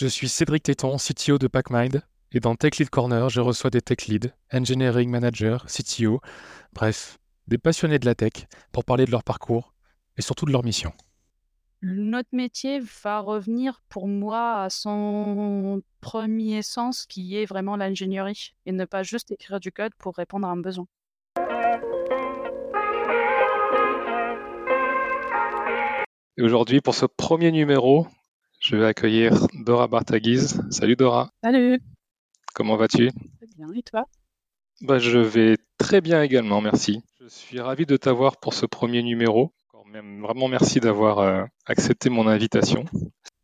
[0.00, 3.80] Je suis Cédric Téton, CTO de PackMind, et dans Tech Lead Corner, je reçois des
[3.80, 6.20] tech leads, engineering manager, CTO,
[6.72, 9.74] bref, des passionnés de la tech pour parler de leur parcours
[10.16, 10.92] et surtout de leur mission.
[11.82, 18.70] Notre métier va revenir pour moi à son premier sens qui est vraiment l'ingénierie et
[18.70, 20.86] ne pas juste écrire du code pour répondre à un besoin.
[26.36, 28.06] Et aujourd'hui, pour ce premier numéro,
[28.68, 30.60] je vais accueillir Dora Bartaguise.
[30.70, 31.30] Salut Dora.
[31.42, 31.80] Salut.
[32.54, 33.08] Comment vas-tu?
[33.10, 34.04] Très bien, et toi?
[34.82, 37.02] Bah, Je vais très bien également, merci.
[37.18, 39.52] Je suis ravi de t'avoir pour ce premier numéro.
[39.86, 42.84] Même, vraiment merci d'avoir euh, accepté mon invitation.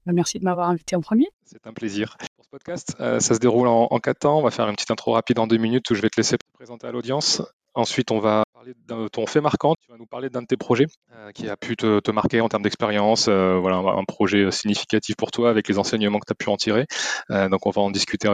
[0.05, 1.29] Bah, merci de m'avoir invité en premier.
[1.47, 2.19] C'est un plaisir.
[2.37, 4.39] Pour ce podcast, euh, ça se déroule en, en, quatre temps.
[4.41, 6.37] On va faire une petite intro rapide en deux minutes où je vais te laisser
[6.37, 7.41] te présenter à l'audience.
[7.75, 9.75] Ensuite, on va parler de ton fait marquant.
[9.85, 12.49] Tu vas nous parler d'un de tes projets euh, qui a pu te, marquer en
[12.49, 13.27] termes d'expérience.
[13.29, 16.57] Euh, voilà, un, projet significatif pour toi avec les enseignements que tu as pu en
[16.57, 16.87] tirer.
[17.31, 18.29] Euh, donc, on va en discuter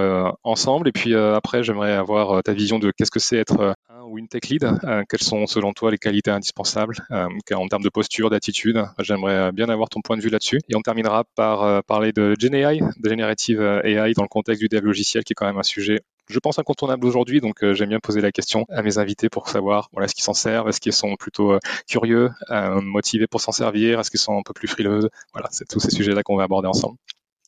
[0.44, 0.88] ensemble.
[0.88, 4.28] Et puis après, j'aimerais avoir ta vision de qu'est-ce que c'est être un ou une
[4.28, 4.68] tech lead.
[5.08, 8.84] quelles sont, selon toi, les qualités indispensables en termes de posture, d'attitude.
[8.98, 10.60] J'aimerais bien avoir ton point de vue là-dessus.
[10.68, 14.84] Et on terminera par parler de GenAI, de Generative AI dans le contexte du dev
[14.84, 17.40] logiciel, qui est quand même un sujet je pense, incontournable aujourd'hui.
[17.40, 20.24] Donc, euh, j'aime bien poser la question à mes invités pour savoir voilà, est-ce qu'ils
[20.24, 24.20] s'en servent, est-ce qu'ils sont plutôt euh, curieux, euh, motivés pour s'en servir, est-ce qu'ils
[24.20, 25.10] sont un peu plus frileux.
[25.32, 26.96] Voilà, c'est tous ces sujets-là qu'on va aborder ensemble.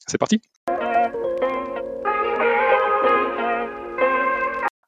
[0.06, 0.40] C'est parti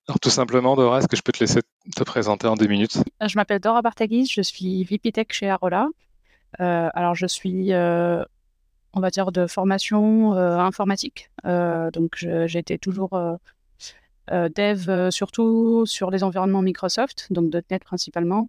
[0.09, 1.61] Alors, tout simplement, Dora, est-ce que je peux te laisser
[1.95, 2.99] te présenter en deux minutes?
[3.25, 5.89] Je m'appelle Dora Bartaguis, je suis VP Tech chez Arola.
[6.59, 7.73] alors, je suis
[8.97, 11.31] on va dire, de formation informatique.
[11.45, 13.39] donc, j'étais toujours
[14.31, 18.49] dev euh, surtout sur les environnements Microsoft, donc .NET principalement.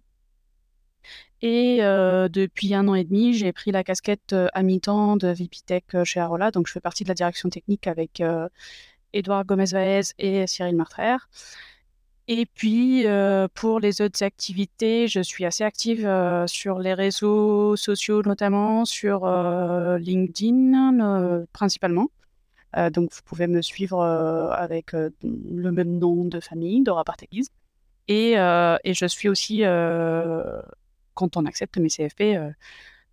[1.42, 5.58] Et euh, depuis un an et demi, j'ai pris la casquette à mi-temps de VP
[5.66, 6.50] Tech chez Arola.
[6.50, 8.22] Donc, je fais partie de la direction technique avec
[9.12, 11.16] Edouard Gomez-Vaez et Cyril Martrer.
[12.26, 13.04] Et puis,
[13.54, 16.10] pour les autres activités, je suis assez active
[16.46, 19.26] sur les réseaux sociaux, notamment sur
[19.98, 22.08] LinkedIn, principalement.
[22.76, 27.04] Euh, donc, vous pouvez me suivre euh, avec euh, le même nom de famille, Dora
[27.04, 27.50] Parteguise.
[28.08, 29.62] Et, je suis aussi,
[31.14, 32.38] quand on accepte mes CFP,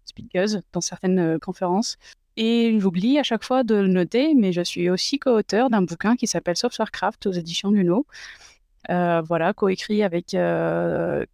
[0.05, 1.97] speakeuse dans certaines conférences.
[2.35, 6.15] Et j'oublie à chaque fois de le noter, mais je suis aussi co-auteur d'un bouquin
[6.15, 8.05] qui s'appelle Softwarecraft aux éditions Luno.
[8.89, 10.27] Euh, voilà, coécrit avec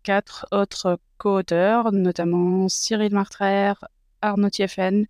[0.04, 3.74] quatre autres co-auteurs, notamment Cyril Martrer,
[4.22, 5.06] Arnaud Thieffen,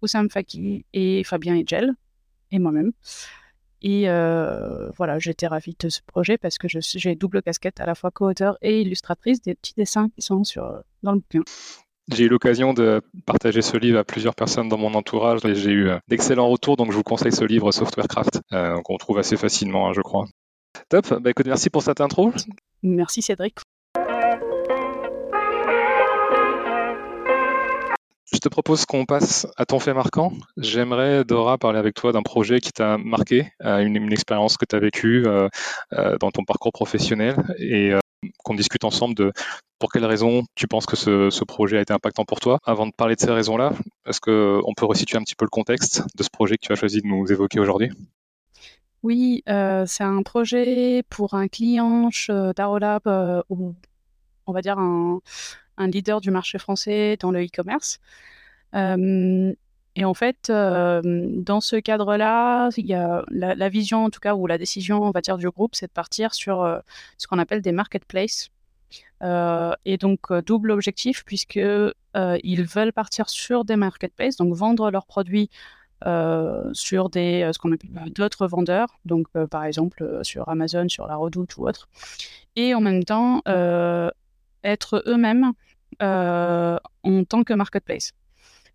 [0.00, 1.94] Oussam Faki et Fabien Egel
[2.52, 2.92] et moi-même.
[3.82, 7.96] Et euh, voilà, j'étais ravie de ce projet parce que j'ai double casquette, à la
[7.96, 11.42] fois co-auteur et illustratrice des petits dessins qui sont sur, dans le bouquin.
[12.10, 15.70] J'ai eu l'occasion de partager ce livre à plusieurs personnes dans mon entourage et j'ai
[15.70, 19.36] eu euh, d'excellents retours, donc je vous conseille ce livre Softwarecraft, euh, qu'on trouve assez
[19.36, 20.26] facilement, hein, je crois.
[20.88, 22.32] Top, bah, écoute, merci pour cette intro.
[22.82, 23.58] Merci Cédric.
[28.32, 30.32] Je te propose qu'on passe à ton fait marquant.
[30.56, 34.74] J'aimerais, Dora, parler avec toi d'un projet qui t'a marqué, euh, une, expérience que tu
[34.74, 35.48] as vécue euh,
[35.92, 37.92] euh, dans ton parcours professionnel et
[38.42, 39.32] qu'on discute ensemble de
[39.78, 42.58] pour quelles raisons tu penses que ce, projet a été impactant pour toi.
[42.64, 43.72] Avant de parler de ces raisons-là,
[44.06, 46.76] est-ce qu'on peut resituer un petit peu le contexte de ce projet que tu as
[46.76, 47.90] choisi de nous évoquer aujourd'hui?
[49.02, 52.08] Oui, c'est un projet pour un client
[52.56, 53.02] d'Arolab,
[54.46, 55.20] on va dire un,
[55.82, 58.00] un leader du marché français dans le e-commerce.
[58.74, 64.46] et en fait, dans ce cadre-là, il y a la, vision, en tout cas, ou
[64.46, 66.80] la décision, on va dire, du groupe, c'est de partir sur
[67.18, 68.50] ce qu'on appelle des marketplaces.
[69.22, 75.50] et donc, double objectif, puisque ils veulent partir sur des marketplaces, donc vendre leurs produits
[76.72, 81.56] sur des, ce qu'on appelle d'autres vendeurs, donc par exemple sur Amazon, sur la Redoute
[81.56, 81.88] ou autre.
[82.56, 83.42] Et en même temps,
[84.64, 85.52] être eux-mêmes
[86.00, 88.12] euh, en tant que marketplace.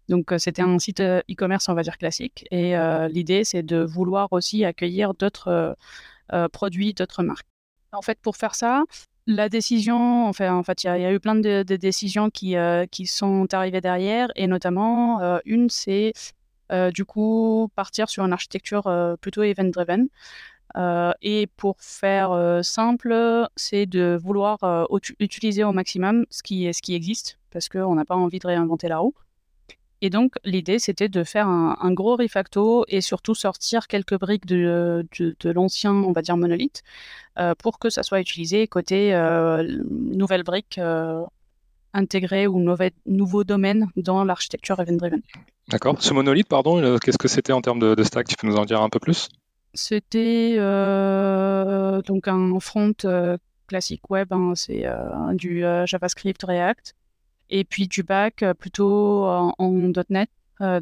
[0.10, 2.46] Donc, euh, c'était un site euh, e-commerce, on va dire, classique.
[2.52, 2.76] Et
[3.10, 5.76] l'idée, c'est de vouloir aussi accueillir d'autres
[6.52, 7.48] produits, d'autres marques.
[7.94, 8.84] En fait, pour faire ça,
[9.28, 12.56] la décision, en fait, il y, a eu plein de, décisions qui
[13.06, 14.30] sont arrivées derrière.
[14.36, 16.14] Et notamment, une, c'est
[16.94, 20.08] du coup partir sur une architecture plutôt event-driven.
[20.76, 24.86] Euh, et pour faire euh, simple, c'est de vouloir euh,
[25.20, 28.88] utiliser au maximum ce qui, ce qui existe, parce qu'on n'a pas envie de réinventer
[28.88, 29.16] la roue.
[30.02, 35.08] Et donc, l'idée, c'était de faire un, gros refacto et surtout sortir quelques briques de,
[35.18, 36.84] de, l'ancien, on va dire, monolithe,
[37.58, 39.20] pour que ça soit utilisé côté
[39.90, 40.80] nouvelle brique
[41.94, 42.64] intégrés ou
[43.08, 45.24] nouveaux domaines dans l'architecture event-driven.
[45.70, 45.96] D'accord.
[46.00, 48.28] Ce monolithe, pardon, qu'est-ce que c'était en termes de, stack?
[48.28, 49.30] Tu peux nous en dire un peu plus?
[49.74, 52.94] C'était donc un front
[53.68, 54.86] classique web, hein, c'est
[55.34, 56.96] du JavaScript React,
[57.50, 60.30] et puis du back plutôt en, .NET,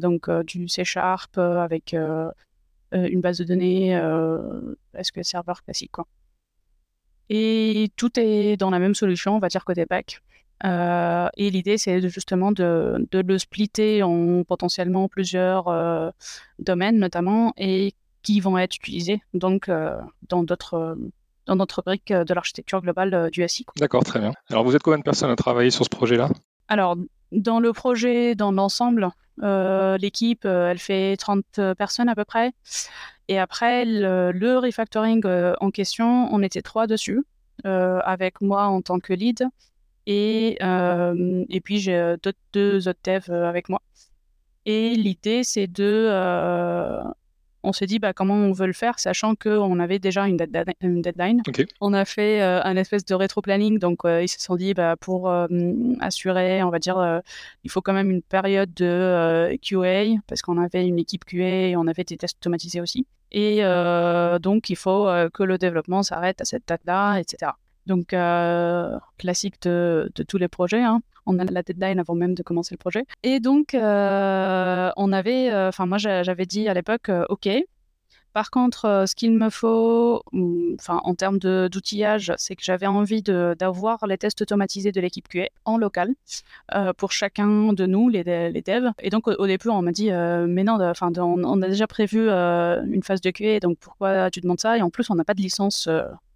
[0.00, 4.00] donc du C avec une base de données
[5.02, 5.92] SQL Server classique.
[5.92, 6.06] Quoi.
[7.28, 10.22] Et tout est dans la même solution, on va dire côté back.
[10.64, 16.10] Euh, et l'idée, c'est justement de, de, le splitter en potentiellement plusieurs euh,
[16.58, 17.92] domaines, notamment, et
[18.26, 19.96] qui vont être utilisés donc euh,
[20.28, 20.98] dans d'autres
[21.46, 23.64] dans notre brique de l'architecture globale du SI.
[23.76, 24.32] D'accord, très bien.
[24.50, 26.28] Alors, vous êtes combien de personnes à travailler sur ce projet-là?
[26.66, 26.96] Alors,
[27.30, 31.44] dans le projet, dans l'ensemble, l'équipe, elle fait 30
[31.78, 32.50] personnes à peu près.
[33.28, 35.22] Et après, le, refactoring
[35.60, 37.22] en question, on était trois dessus,
[37.62, 39.46] avec moi en tant que lead
[40.06, 42.16] et, euh, et puis, j'ai euh,
[42.52, 43.82] deux autres devs euh, avec moi.
[44.64, 46.10] Et l'idée, c'est de.
[47.66, 51.42] On s'est dit bah, comment on veut le faire, sachant qu'on avait déjà une, deadline.
[51.80, 55.30] On a fait un espèce de rétro-planning, donc ils se sont dit bah, pour
[56.00, 57.20] assurer, on va dire,
[57.64, 61.76] il faut quand même une période de QA, parce qu'on avait une équipe QA et
[61.76, 63.06] on avait des tests automatisés aussi.
[63.32, 63.62] Et
[64.40, 67.52] donc, il faut que le développement s'arrête à cette date-là, etc.
[67.86, 70.82] Donc, euh, classique de, tous les projets.
[70.82, 71.00] Hein.
[71.24, 73.04] On a la deadline avant même de commencer le projet.
[73.22, 77.48] Et donc, euh, on avait, euh, enfin, moi, j'avais dit à l'époque, OK.
[78.32, 80.22] Par contre, ce qu'il me faut,
[80.78, 85.48] enfin, en termes d'outillage, c'est que j'avais envie d'avoir les tests automatisés de l'équipe QA
[85.64, 86.10] en local
[86.98, 88.90] pour chacun de nous, les, les devs.
[89.00, 92.28] Et donc, au, début, on m'a dit, mais non, enfin, on, on, a déjà prévu
[92.28, 94.76] une phase de QA, donc pourquoi tu demandes ça?
[94.76, 95.88] Et en plus, on n'a pas de licence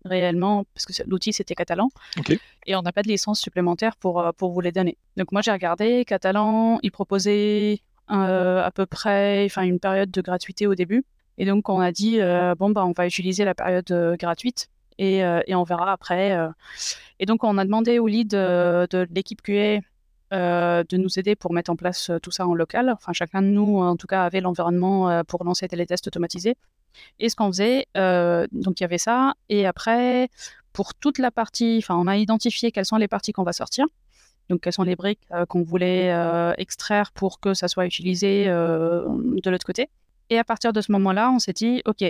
[0.05, 1.91] réellement, parce que l'outil c'était Catalan,
[2.67, 4.97] et on n'a pas de licence supplémentaire pour, euh, pour vous les donner.
[5.17, 7.81] Donc moi j'ai regardé, Catalan, il proposait
[8.11, 11.05] euh, à peu près une période de gratuité au début,
[11.39, 14.69] et donc on a dit, euh, bon, bah, on va utiliser la période gratuite,
[14.99, 16.37] et, et, on verra après.
[17.19, 19.81] Et donc on a demandé au lead de, de l'équipe QA
[20.31, 22.91] de nous aider pour mettre en place tout ça en local.
[22.91, 26.57] Enfin, chacun de nous, en tout cas, avait l'environnement pour lancer les tests automatisés.
[27.19, 29.35] Et ce qu'on faisait, euh, donc il y avait ça.
[29.49, 30.29] Et après,
[30.73, 33.87] pour toute la partie, enfin, on a identifié quelles sont les parties qu'on va sortir.
[34.49, 38.47] Donc, quelles sont les briques euh, qu'on voulait euh, extraire pour que ça soit utilisé
[38.47, 39.89] de l'autre côté.
[40.29, 42.05] Et à partir de ce moment-là, on s'est dit, OK,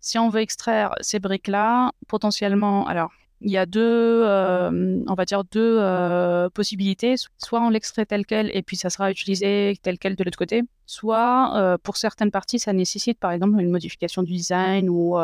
[0.00, 3.80] si on veut extraire ces briques-là, potentiellement, alors, il y a deux,
[4.24, 7.14] euh, on va dire deux euh, possibilités.
[7.38, 10.62] Soit on l'extrait tel quel et puis ça sera utilisé tel quel de l'autre côté.
[10.86, 15.16] Soit euh, pour certaines parties, ça nécessite par exemple une modification du design ou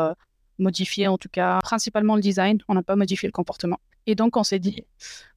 [0.59, 2.57] modifier en tout cas principalement le design.
[2.67, 3.79] On n'a pas modifié le comportement.
[4.07, 4.85] Et donc on s'est dit,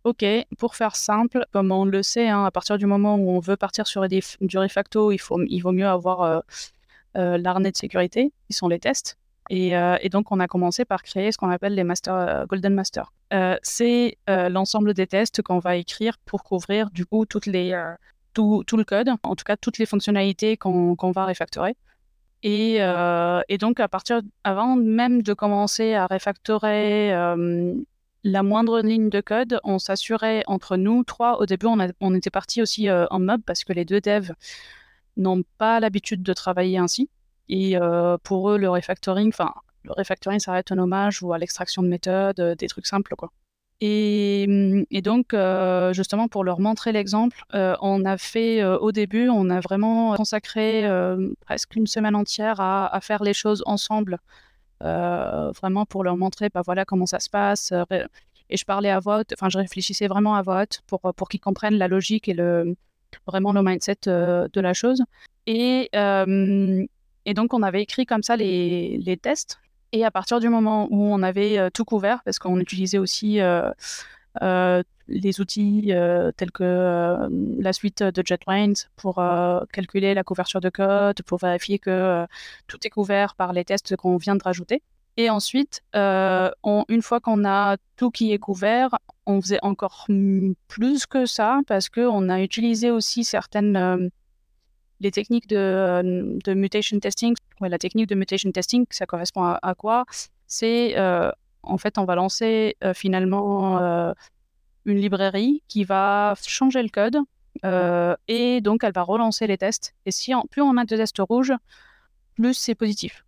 [0.05, 0.25] ok,
[0.57, 3.57] pour faire simple, comme on le sait, hein, à partir du moment où on veut
[3.57, 6.43] partir sur du refacto, il, faut, il vaut mieux avoir
[7.15, 9.20] l'arnais de sécurité, qui sont les tests.
[9.51, 12.75] Euh, et, donc, on a commencé par créer ce qu'on appelle les master, euh, Golden
[12.75, 13.13] Master.
[13.33, 19.11] Euh, c'est l'ensemble des tests qu'on va écrire pour couvrir du coup tout, le code,
[19.23, 21.77] en tout cas toutes les fonctionnalités qu'on va refactorer.
[22.43, 22.79] Et,
[23.59, 27.11] donc, à partir, avant même de commencer à refactorer
[28.23, 31.41] la moindre ligne de code, on s'assurait entre nous trois.
[31.41, 34.33] Au début, on, on était parti aussi en mob parce que les deux devs
[35.17, 37.09] n'ont pas l'habitude de travailler ainsi.
[37.51, 39.53] Et euh, pour eux, le refactoring, enfin,
[39.83, 43.17] le refactoring, ça reste un hommage ou à l'extraction de méthodes, euh, des trucs simples,
[43.17, 43.33] quoi.
[43.81, 49.49] Et, et donc, euh, justement, pour leur montrer l'exemple, on a fait, au début, on
[49.49, 50.85] a vraiment consacré
[51.41, 54.19] presque une semaine entière à, faire les choses ensemble,
[54.83, 57.73] vraiment pour leur montrer, bah, voilà comment ça se passe.
[58.51, 61.79] et je parlais à voix enfin, je réfléchissais vraiment à voix pour, pour qu'ils comprennent
[61.79, 62.77] la logique et le,
[63.27, 65.03] vraiment le mindset de la chose.
[65.47, 65.89] Et,
[67.27, 69.61] et donc, on avait écrit comme ça les, tests.
[69.93, 73.41] Et à partir du moment où on avait euh, tout couvert, parce qu'on utilisait aussi
[73.41, 73.71] euh,
[74.43, 75.93] euh, les outils
[76.37, 79.17] tels que la suite de JetBrains pour
[79.73, 82.27] calculer la couverture de code, pour vérifier que
[82.69, 84.83] tout est couvert par les tests qu'on vient de rajouter.
[85.17, 88.97] Et ensuite, une fois qu'on a tout qui est couvert,
[89.27, 90.07] on faisait encore
[90.69, 94.11] plus que ça parce qu'on a utilisé aussi certaines
[95.01, 100.05] les techniques de, euh, mutation testing, la technique de mutation testing, ça correspond à, quoi?
[100.47, 101.31] C'est euh,
[101.63, 104.15] en fait, on va lancer euh, finalement
[104.87, 107.19] une librairie qui va changer le code
[108.29, 109.95] et donc elle va relancer les tests.
[110.07, 111.53] Et si plus on a de tests rouges,
[112.35, 113.25] plus c'est positif.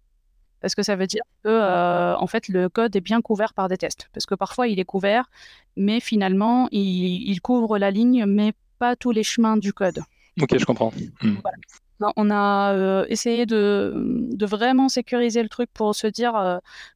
[0.61, 3.77] parce que ça veut dire que en fait le code est bien couvert par des
[3.77, 4.09] tests.
[4.13, 5.31] Parce que parfois il est couvert,
[5.77, 10.03] mais finalement il, couvre la ligne, mais pas tous les chemins du code.
[10.41, 10.93] Ok, je comprends.
[11.23, 11.37] Hmm.
[12.17, 16.33] On a essayé de, vraiment sécuriser le truc pour se dire,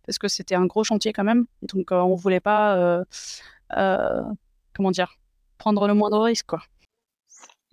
[0.05, 3.05] parce que c'était un gros chantier quand même, donc on voulait pas,
[3.71, 5.16] comment dire,
[5.59, 6.62] prendre le moindre risque, quoi.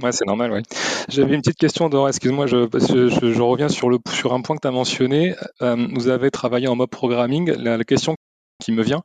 [0.01, 0.63] Ouais, c'est normal, ouais.
[1.08, 4.62] J'avais une petite question, Dora, excuse-moi, je, je, reviens sur, le, sur un point que
[4.62, 5.36] tu as mentionné.
[5.62, 7.51] Euh, vous avez travaillé en mode programming.
[7.51, 8.15] La, question
[8.63, 9.01] qui me vient,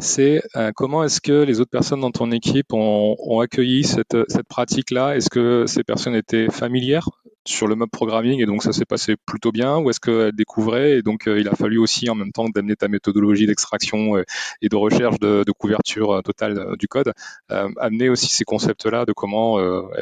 [0.00, 4.16] c'est euh, comment est-ce que les autres personnes dans ton équipe ont, accueilli cette,
[4.48, 5.16] pratique-là?
[5.16, 7.08] Est-ce que ces personnes étaient familières
[7.46, 10.98] sur le mode programming et donc ça s'est passé plutôt bien ou est-ce qu'elle découvrait
[10.98, 14.24] et donc euh, il a fallu aussi en même temps d'amener ta méthodologie d'extraction euh,
[14.60, 17.12] et de recherche de, couverture totale du code,
[17.48, 19.58] amener aussi ces concepts-là de comment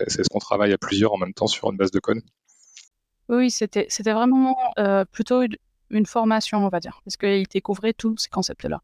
[0.07, 2.19] est-ce qu'on travaille à plusieurs en même temps sur une base de code?
[3.29, 4.57] Oui, c'était c'était vraiment
[5.11, 5.43] plutôt
[5.91, 8.83] une, formation, on va dire, parce qu'il découvrait tous ces concepts-là.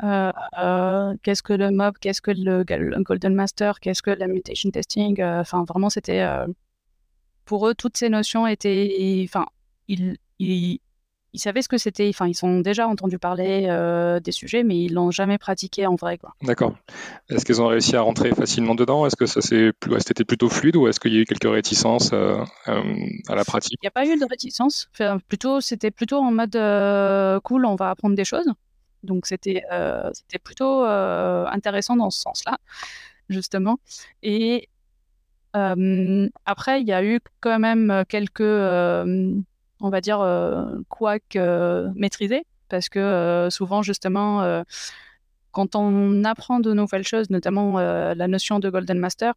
[0.00, 2.64] Qu'est-ce que le mob, qu'est-ce que le,
[3.02, 5.22] Golden Master, qu'est-ce que la mutation testing.
[5.22, 6.26] Enfin, vraiment, c'était
[7.46, 9.24] pour eux, toutes ces notions étaient.
[9.24, 9.46] Enfin,
[9.88, 10.80] ils, ils,
[11.32, 12.08] ils savaient ce que c'était.
[12.08, 15.94] Enfin, ils ont déjà entendu parler euh, des sujets, mais ils l'ont jamais pratiqué en
[15.94, 16.18] vrai.
[16.42, 16.74] D'accord.
[17.28, 19.06] Est-ce qu'ils ont réussi à rentrer facilement dedans?
[19.06, 22.10] Est-ce que ça s'est c'était plutôt fluide ou est-ce qu'il y a eu quelques réticences
[22.12, 22.36] euh,
[22.68, 22.82] euh,
[23.28, 23.78] à la pratique?
[23.82, 24.88] Il n'y a pas eu de réticence.
[24.92, 26.58] Enfin, plutôt, c'était plutôt en mode
[27.42, 28.46] cool, on va apprendre des choses.
[29.06, 29.62] Donc c'était
[30.12, 32.58] c'était plutôt intéressant dans ce sens-là,
[33.28, 33.78] justement.
[34.22, 34.68] Et
[35.52, 40.18] après, il y a eu quand même quelques, on va dire,
[40.88, 41.38] couacs
[41.94, 44.62] maîtrisés, parce que souvent, justement,
[45.52, 49.32] quand on apprend de nouvelles choses, notamment la notion de Golden Master,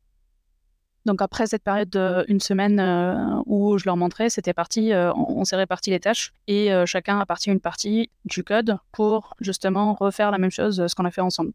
[1.05, 5.89] donc après cette période d'une semaine où je leur montrais, c'était parti, on, s'est réparti
[5.89, 10.51] les tâches et chacun a parti une partie du code pour justement refaire la même
[10.51, 11.51] chose, ce qu'on a fait ensemble.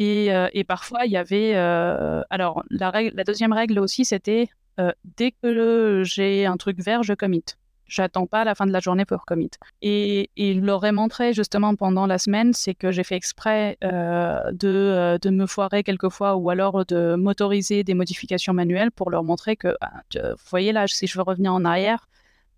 [0.00, 1.52] Euh, et, parfois, il y avait.
[1.56, 6.80] Euh, alors, la, règle, la deuxième règle aussi, c'était euh, dès que j'ai un truc
[6.80, 7.44] vert, je commit.
[7.88, 9.50] J'attends pas la fin de la journée pour commit.
[9.82, 15.18] Et, il leur ai montré justement pendant la semaine, c'est que j'ai fait exprès de,
[15.20, 19.76] de, me foirer quelquefois ou alors de m'autoriser des modifications manuelles pour leur montrer que,
[19.80, 22.08] bah, vous voyez là, si je veux revenir en arrière,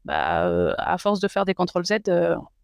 [0.05, 1.99] bah, à force de faire des contrôles Z,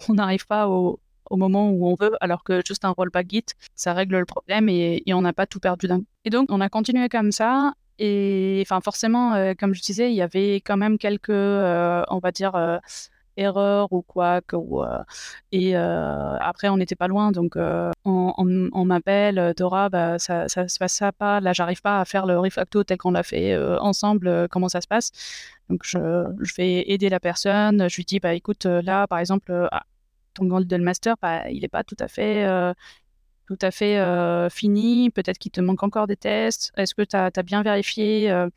[0.08, 3.46] on n'arrive pas au, au moment où on veut, alors que juste un rollback Git,
[3.74, 6.68] ça règle le problème et, on n'a pas tout perdu d'un Et donc, on a
[6.68, 7.72] continué comme ça.
[7.98, 12.18] Et enfin, forcément, euh, comme je disais, il y avait quand même quelques, euh, on
[12.18, 12.78] va dire, euh,
[13.36, 14.40] erreurs ou quoi.
[14.52, 14.82] Ou,
[15.52, 17.32] et après, on n'était pas loin.
[17.32, 17.56] Donc,
[18.04, 21.40] on, m'appelle, Dora, bah, ça, ça se passe pas.
[21.40, 24.48] Là, j'arrive pas à faire le refacto tel qu'on l'a fait ensemble.
[24.50, 25.12] comment ça se passe
[25.68, 25.98] Donc, je,
[26.56, 27.88] vais aider la personne.
[27.90, 29.84] Je lui dis, bah, écoute, là, par exemple, ah,
[30.34, 32.46] ton Golden Master, bah, il n'est pas tout à fait,
[33.46, 35.10] tout à fait euh, fini.
[35.10, 36.72] Peut-être qu'il te manque encore des tests.
[36.76, 38.48] Est-ce que tu as, bien vérifié euh,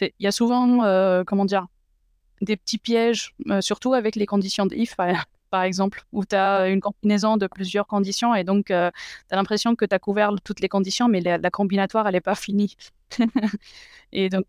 [0.00, 1.66] Il y a souvent, comment dire,
[2.40, 6.80] des petits pièges, surtout avec les conditions de if, par, exemple, où tu as une
[6.80, 8.92] combinaison de plusieurs conditions et donc tu as
[9.30, 12.76] l'impression que tu as couvert toutes les conditions, mais la, combinatoire, elle n'est pas finie.
[14.12, 14.46] et donc,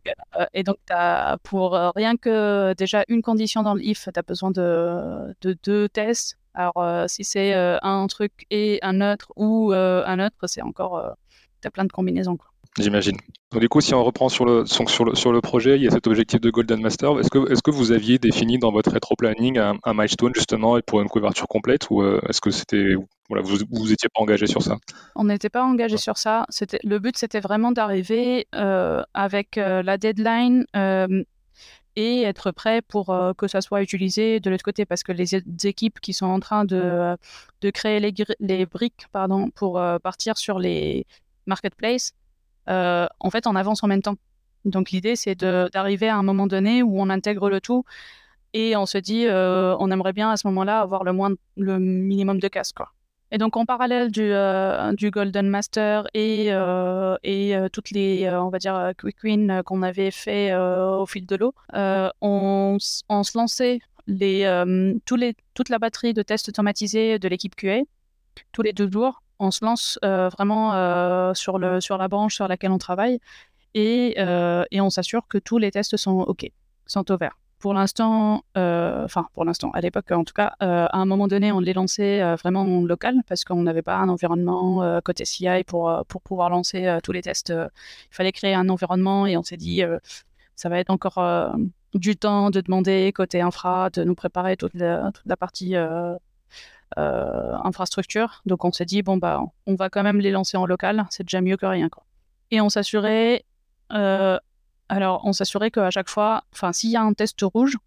[1.43, 6.37] pour rien que déjà une condition dans le if, tu as besoin de deux tests
[6.53, 10.61] alors, euh, si c'est euh, un truc et un autre ou euh, un autre, c'est
[10.61, 11.15] encore.
[11.61, 12.37] tu as plein de combinaisons.
[12.37, 12.47] Quoi.
[12.77, 13.17] J'imagine.
[13.51, 15.87] Donc, du coup, si on reprend sur le, sur le, sur le projet, il y
[15.87, 17.19] a cet objectif de Golden Master.
[17.19, 21.09] Est-ce que, est que vous aviez défini dans votre rétro-planning un, milestone justement pour une
[21.09, 22.93] couverture complète ou est-ce que c'était.
[23.29, 24.77] Voilà, vous vous étiez pas engagé sur ça?
[25.15, 26.45] On n'était pas engagé sur ça.
[26.83, 28.47] Le but, c'était vraiment d'arriver
[29.13, 30.65] avec la deadline
[31.95, 35.35] et être prêt pour euh, que ça soit utilisé de l'autre côté parce que les
[35.65, 37.15] équipes qui sont en train de,
[37.61, 41.05] de créer les, les, briques pardon, pour euh, partir sur les
[41.45, 42.13] marketplaces,
[42.67, 44.15] en fait, on avance en même temps.
[44.63, 47.83] Donc l'idée, c'est d'arriver à un moment donné où on intègre le tout
[48.53, 52.39] et on se dit, on aimerait bien à ce moment-là avoir le, moins, le minimum
[52.39, 52.71] de casse.
[52.71, 52.91] Quoi.
[53.31, 58.49] Et donc, en parallèle du, euh, Golden Master et, euh, et euh, toutes les, on
[58.49, 62.77] va dire, quick wins qu'on avait fait au fil de l'eau, on,
[63.09, 67.81] on, se lançait les, tous les, toute la batterie de tests automatisés de l'équipe QA
[68.51, 69.23] tous les deux jours.
[69.39, 73.19] On se lance vraiment sur, le, sur la branche sur laquelle on travaille
[73.73, 76.51] et, et on s'assure que tous les tests sont OK,
[76.85, 80.97] sont ouverts pour l'instant, euh, enfin pour l'instant, à l'époque en tout cas, euh, à
[80.97, 84.09] un moment donné, on les lançait euh, vraiment en local parce qu'on n'avait pas un
[84.09, 87.53] environnement côté CI pour, pour pouvoir lancer tous les tests.
[87.55, 89.83] il fallait créer un environnement et on s'est dit,
[90.55, 91.19] ça va être encore
[91.93, 95.75] du temps de demander côté infra de nous préparer toute la, partie
[96.97, 98.41] infrastructure.
[98.45, 101.23] Donc on s'est dit bon bah on va quand même les lancer en local, c'est
[101.23, 102.03] déjà mieux que rien quoi.
[102.49, 103.45] Et on s'assurait
[104.91, 107.77] alors on s'assurait qu'à chaque fois, enfin s'il y a un test rouge,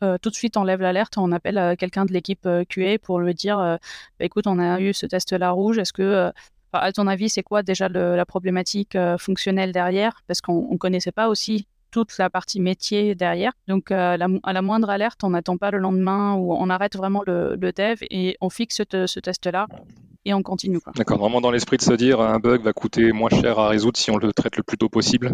[0.00, 3.58] tout de suite on lève l'alerte, on appelle quelqu'un de l'équipe QA pour lui dire
[3.58, 3.78] bah,
[4.20, 6.32] écoute, on a eu ce test-là rouge, est-ce que,
[6.72, 10.22] à ton avis, c'est quoi déjà la problématique fonctionnelle derrière?
[10.26, 13.52] Parce qu'on ne connaissait pas aussi toute la partie métier derrière.
[13.66, 17.56] Donc, à la moindre alerte, on n'attend pas le lendemain ou on arrête vraiment le,
[17.56, 19.66] dev et on fixe ce, test-là
[20.28, 20.78] et on continue.
[20.94, 23.96] D'accord, vraiment dans l'esprit de se dire un bug va coûter moins cher à résoudre
[23.96, 25.30] si on le traite le plus tôt possible.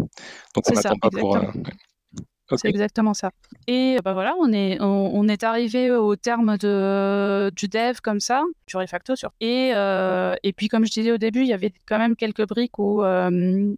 [0.55, 1.37] Donc, on n'attend pas pour.
[2.57, 3.31] C'est exactement ça.
[3.67, 8.43] Et bah voilà, on est, on, est arrivé au terme de, du dev comme ça,
[8.67, 9.31] du refacto sur.
[9.41, 12.47] Et, euh, et puis, comme je disais au début, il y avait quand même quelques
[12.47, 13.73] briques où euh,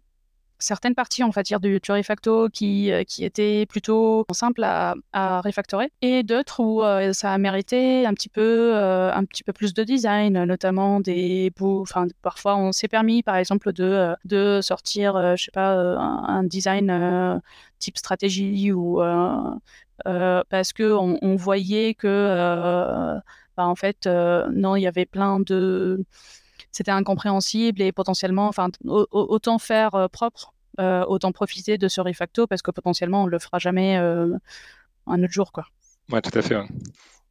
[0.58, 4.94] certaines parties, on va dire, du, du refacto qui, euh, qui étaient plutôt simples à,
[5.12, 9.44] à refactorer et d'autres où euh, ça a mérité un petit peu, euh, un petit
[9.44, 11.82] peu plus de design, notamment des bouts.
[11.82, 17.40] Enfin, parfois, on s'est permis, par exemple, de, de sortir, je sais pas, un, design
[17.78, 19.00] type stratégie ou
[20.04, 23.18] parce que on, voyait que,
[23.56, 26.04] bah, en fait, non, il y avait plein de
[26.78, 32.46] c'était incompréhensible et potentiellement, enfin, autant faire euh, propre, euh, autant profiter de ce refacto
[32.46, 34.32] parce que potentiellement on le fera jamais euh,
[35.08, 35.66] un autre jour, quoi.
[36.12, 36.54] Ouais, tout à fait.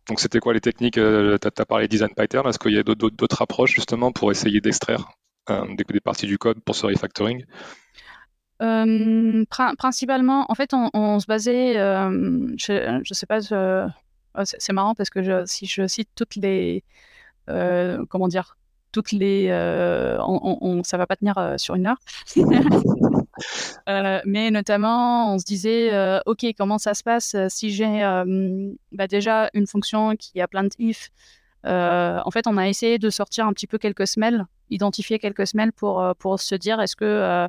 [0.09, 2.47] Donc, c'était quoi les techniques Tu as, parlé design pattern.
[2.47, 5.09] Est-ce qu'il y a d'autres approches justement pour essayer d'extraire
[5.47, 7.45] des, parties du code pour ce refactoring?
[9.77, 13.39] Principalement, en fait, on, se basait, je ne sais pas,
[14.37, 16.83] oh, c'est marrant parce que si je cite toutes les,
[17.47, 18.57] comment dire,
[18.97, 19.49] toutes les.
[19.51, 21.99] Euh, on, ça va pas tenir euh, sur une heure.
[23.87, 25.91] Euh, mais notamment, on se disait,
[26.25, 28.01] OK, comment ça se passe si j'ai
[28.91, 31.11] bah, déjà une fonction qui a plein de if
[31.63, 35.71] En fait, on a essayé de sortir un petit peu quelques semelles, identifier quelques semelles
[35.71, 37.47] pour, pour se dire est-ce que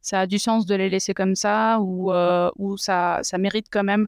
[0.00, 2.10] ça a du sens de les laisser comme ça ou,
[2.56, 4.06] ou ça, ça mérite quand même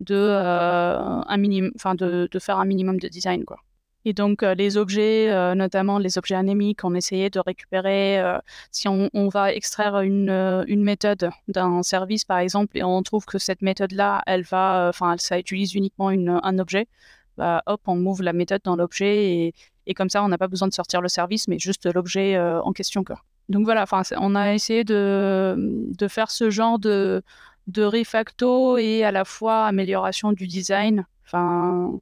[0.00, 3.44] de, un minimum, de, de faire un minimum de design.
[3.44, 3.58] Quoi.
[4.04, 8.38] Et donc, euh, les objets, euh, notamment les objets anémiques, on essayait de récupérer, euh,
[8.72, 13.62] si on, va extraire une, méthode d'un service, par exemple, et on trouve que cette
[13.62, 16.88] méthode-là, elle va, enfin, ça utilise uniquement un objet,
[17.36, 19.54] bah, hop, on move la méthode dans l'objet
[19.86, 22.72] et, comme ça, on n'a pas besoin de sortir le service, mais juste l'objet en
[22.72, 23.04] question.
[23.04, 23.20] Quoi.
[23.48, 23.84] Donc voilà,
[24.18, 27.22] on a essayé de, de faire ce genre de,
[27.66, 31.06] de refacto et à la fois amélioration du design.
[31.24, 32.00] Enfin,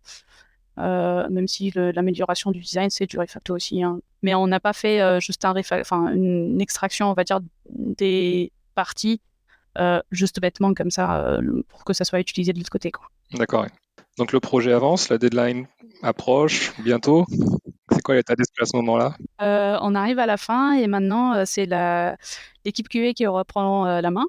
[0.79, 3.83] euh, même si l'amélioration du design, c'est du refacto aussi.
[3.83, 4.01] Hein.
[4.23, 8.53] Mais on n'a pas fait euh, juste un enfin, une extraction, on va dire, des
[8.75, 9.21] parties,
[9.79, 12.93] euh, juste bêtement comme ça, pour que ça soit utilisé de l'autre côté.
[13.33, 13.67] D'accord.
[14.19, 15.67] Donc le projet avance, la deadline
[16.03, 17.27] approche bientôt.
[17.93, 19.17] C'est quoi l'état d'esprit à ce moment-là?
[19.83, 21.69] On arrive à la fin et maintenant, c'est
[22.65, 24.27] l'équipe QA qui reprend la main.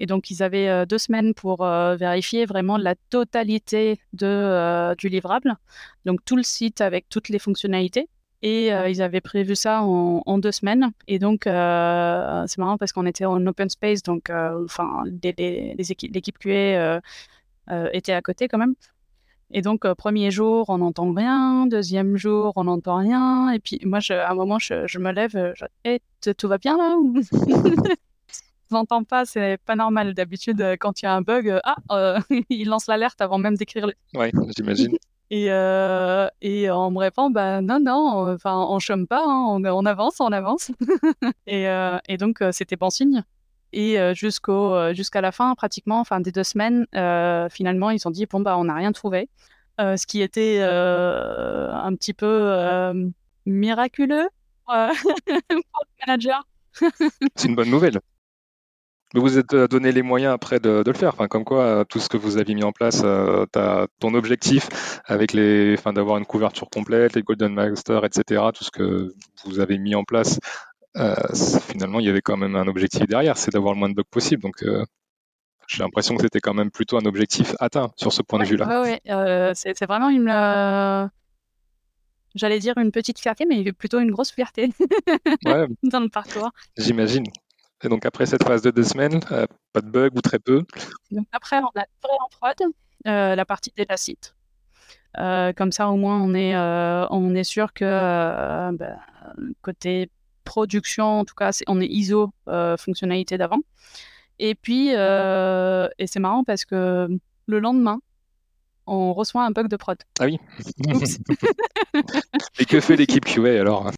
[0.00, 4.94] Et donc, ils avaient euh, deux semaines pour euh, vérifier vraiment la totalité de, euh,
[4.94, 5.56] du livrable,
[6.06, 8.08] donc tout le site avec toutes les fonctionnalités.
[8.42, 10.92] Et ils avaient prévu ça en, deux semaines.
[11.08, 17.02] Et donc, c'est marrant parce qu'on était en open space, donc enfin, l'équipe QA
[17.92, 18.76] était à côté quand même.
[19.50, 21.66] Et donc, premier jour, on n'entend rien.
[21.66, 23.50] Deuxième jour, on n'entend rien.
[23.50, 25.52] Et puis, moi, à un moment, je, me lève.
[25.54, 26.96] Je, hey, eh, tout va bien là
[28.70, 30.14] n'entends pas, c'est pas normal.
[30.14, 33.38] D'habitude, euh, quand il y a un bug, euh, ah, euh, il lance l'alerte avant
[33.38, 33.86] même d'écrire.
[33.86, 33.94] Le...
[34.14, 34.96] Oui, j'imagine.
[35.32, 40.18] Et, et on me répond, bah non, non, enfin, on chôme pas, hein, on, avance,
[40.18, 40.72] on avance.
[41.46, 41.66] et,
[42.08, 43.22] et, donc, c'était bon signe.
[43.72, 46.84] Et jusqu'au, jusqu'à la fin, pratiquement, enfin, des deux semaines,
[47.48, 49.28] finalement, ils ont dit, bon, bah, on n'a rien trouvé.
[49.78, 52.92] ce qui était un petit peu
[53.46, 54.28] miraculeux
[54.66, 56.44] pour le manager.
[57.36, 58.00] C'est une bonne nouvelle.
[59.14, 61.10] Mais vous êtes euh, donné les moyens après de, le faire.
[61.14, 63.44] Enfin, comme quoi, euh, tout ce que vous avez mis en place, euh,
[63.98, 64.68] ton objectif
[65.04, 68.42] avec les, enfin, d'avoir une couverture complète, les Golden Master, etc.
[68.54, 69.12] Tout ce que
[69.44, 70.38] vous avez mis en place,
[71.68, 74.02] finalement, il y avait quand même un objectif derrière, c'est d'avoir le moins de bugs
[74.08, 74.42] possible.
[74.42, 74.64] Donc,
[75.66, 78.82] j'ai l'impression que c'était quand même plutôt un objectif atteint sur ce point de vue-là.
[78.82, 78.98] Oui,
[79.54, 80.28] c'est vraiment une,
[82.36, 84.70] j'allais dire une petite fierté, mais plutôt une grosse fierté
[85.82, 86.50] dans le parcours.
[86.76, 87.24] J'imagine.
[87.82, 90.64] Et donc après cette phase de deux semaines, euh, pas de bug ou très peu.
[91.10, 92.72] Donc après, on a livré en prod
[93.06, 94.34] euh, la partie des sites.
[95.18, 98.98] Euh, comme ça, au moins, on est, on est sûr que bah,
[99.62, 100.10] côté
[100.44, 102.32] production, en tout cas, on est ISO
[102.78, 103.60] fonctionnalité d'avant.
[104.38, 107.08] Et puis, et c'est marrant parce que
[107.46, 108.00] le lendemain,
[108.86, 109.98] on reçoit un bug de prod.
[110.18, 110.38] Ah oui.
[112.58, 113.90] Et que fait l'équipe QA alors?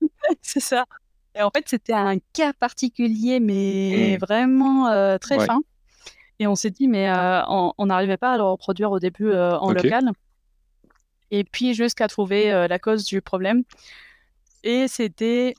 [0.42, 0.86] C'est ça.
[1.34, 4.20] Et en fait, c'était un cas particulier, mais mmh.
[4.20, 5.60] vraiment très fin.
[6.38, 7.10] Et on s'est dit, mais
[7.48, 10.10] on n'arrivait pas à le reproduire au début en local.
[11.30, 13.62] Et puis jusqu'à trouver la cause du problème.
[14.62, 15.54] Et c'était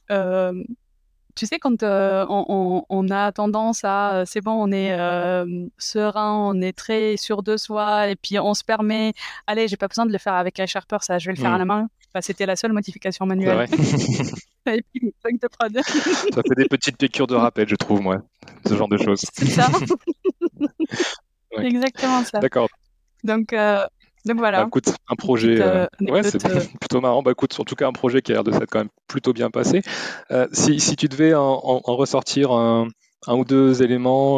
[1.36, 6.34] tu sais, quand euh, on, a tendance à, euh, c'est bon, on est euh, serein,
[6.34, 9.14] on est très sûr de soi, et puis on se permet,
[9.48, 11.58] allez, j'ai pas besoin de le faire avec Sharper, ça, je vais le faire à
[11.58, 11.88] la main.
[12.22, 13.68] C'était la seule modification manuelle.
[14.68, 15.74] et puis, de prod.
[15.74, 18.22] ça fait des petites piqûres de rappel, je trouve, moi,
[18.66, 19.22] ce genre de choses.
[19.34, 19.70] C'est ça.
[21.58, 22.40] Exactement ça.
[22.40, 22.68] D'accord.
[23.24, 23.54] Donc,
[24.26, 24.62] donc voilà.
[24.62, 26.60] Bah, écoute, un projet, euh, ouais, c'est euh.
[26.80, 27.22] plutôt marrant.
[27.22, 29.34] Bah écoute, en tout cas un projet qui a l'air de s'être quand même plutôt
[29.34, 29.82] bien passé.
[30.32, 32.88] Euh, si, si, tu devais en, en, ressortir un,
[33.28, 34.38] un, ou deux éléments,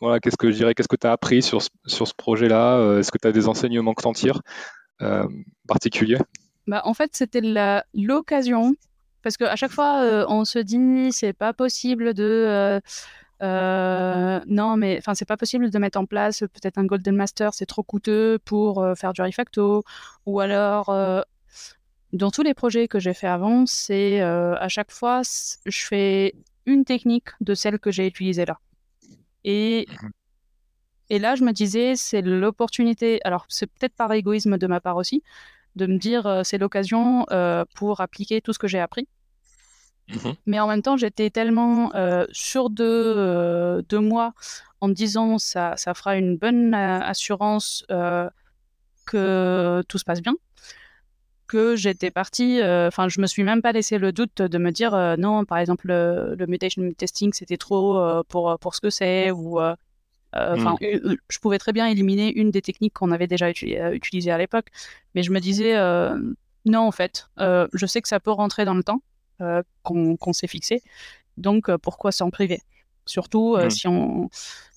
[0.00, 2.98] voilà, qu'est-ce que je dirais, qu'est-ce que tu as appris sur, sur ce projet-là?
[2.98, 4.40] Est-ce que tu as des enseignements que tu en tires
[5.68, 6.18] particuliers?
[6.66, 7.42] Bah, En fait, c'était
[7.94, 8.74] l'occasion,
[9.22, 12.80] parce qu'à chaque fois, on se dit, c'est pas possible de
[13.42, 17.54] euh, non, mais enfin, c'est pas possible de mettre en place peut-être un Golden Master,
[17.54, 19.82] c'est trop coûteux pour euh, faire du refacto.
[20.26, 21.22] Ou alors, euh,
[22.12, 25.22] dans tous les projets que j'ai fait avant, c'est à chaque fois,
[25.64, 26.34] je fais
[26.66, 28.58] une technique de celle que j'ai utilisée là.
[29.44, 29.86] Et,
[31.08, 34.96] et là, je me disais, c'est l'opportunité, alors c'est peut-être par égoïsme de ma part
[34.96, 35.22] aussi,
[35.76, 37.26] de me dire, c'est l'occasion
[37.74, 39.06] pour appliquer tout ce que j'ai appris.
[40.10, 44.32] Mmh Mais en même temps, j'étais tellement euh, sûre de, euh, de, moi
[44.80, 47.84] en me disant ça, ça fera une bonne euh, assurance
[49.06, 50.34] que tout se passe bien
[51.48, 54.92] que j'étais partie, enfin, je me suis même pas laissé le doute de me dire
[55.18, 59.58] non, par exemple, le, mutation testing, c'était trop pour, pour ce que c'est, ou
[60.32, 61.14] enfin, mmh.
[61.28, 64.66] je pouvais très bien éliminer une des techniques qu'on avait déjà utilisées à l'époque,
[65.14, 65.76] mais je me disais
[66.66, 69.02] non, en fait, je sais que ça peut rentrer dans le temps,
[69.40, 70.82] euh, qu'on s'est fixé.
[71.38, 72.60] Donc, euh, pourquoi s'en priver?
[73.06, 73.70] Surtout euh, mmh.
[73.70, 74.28] si on.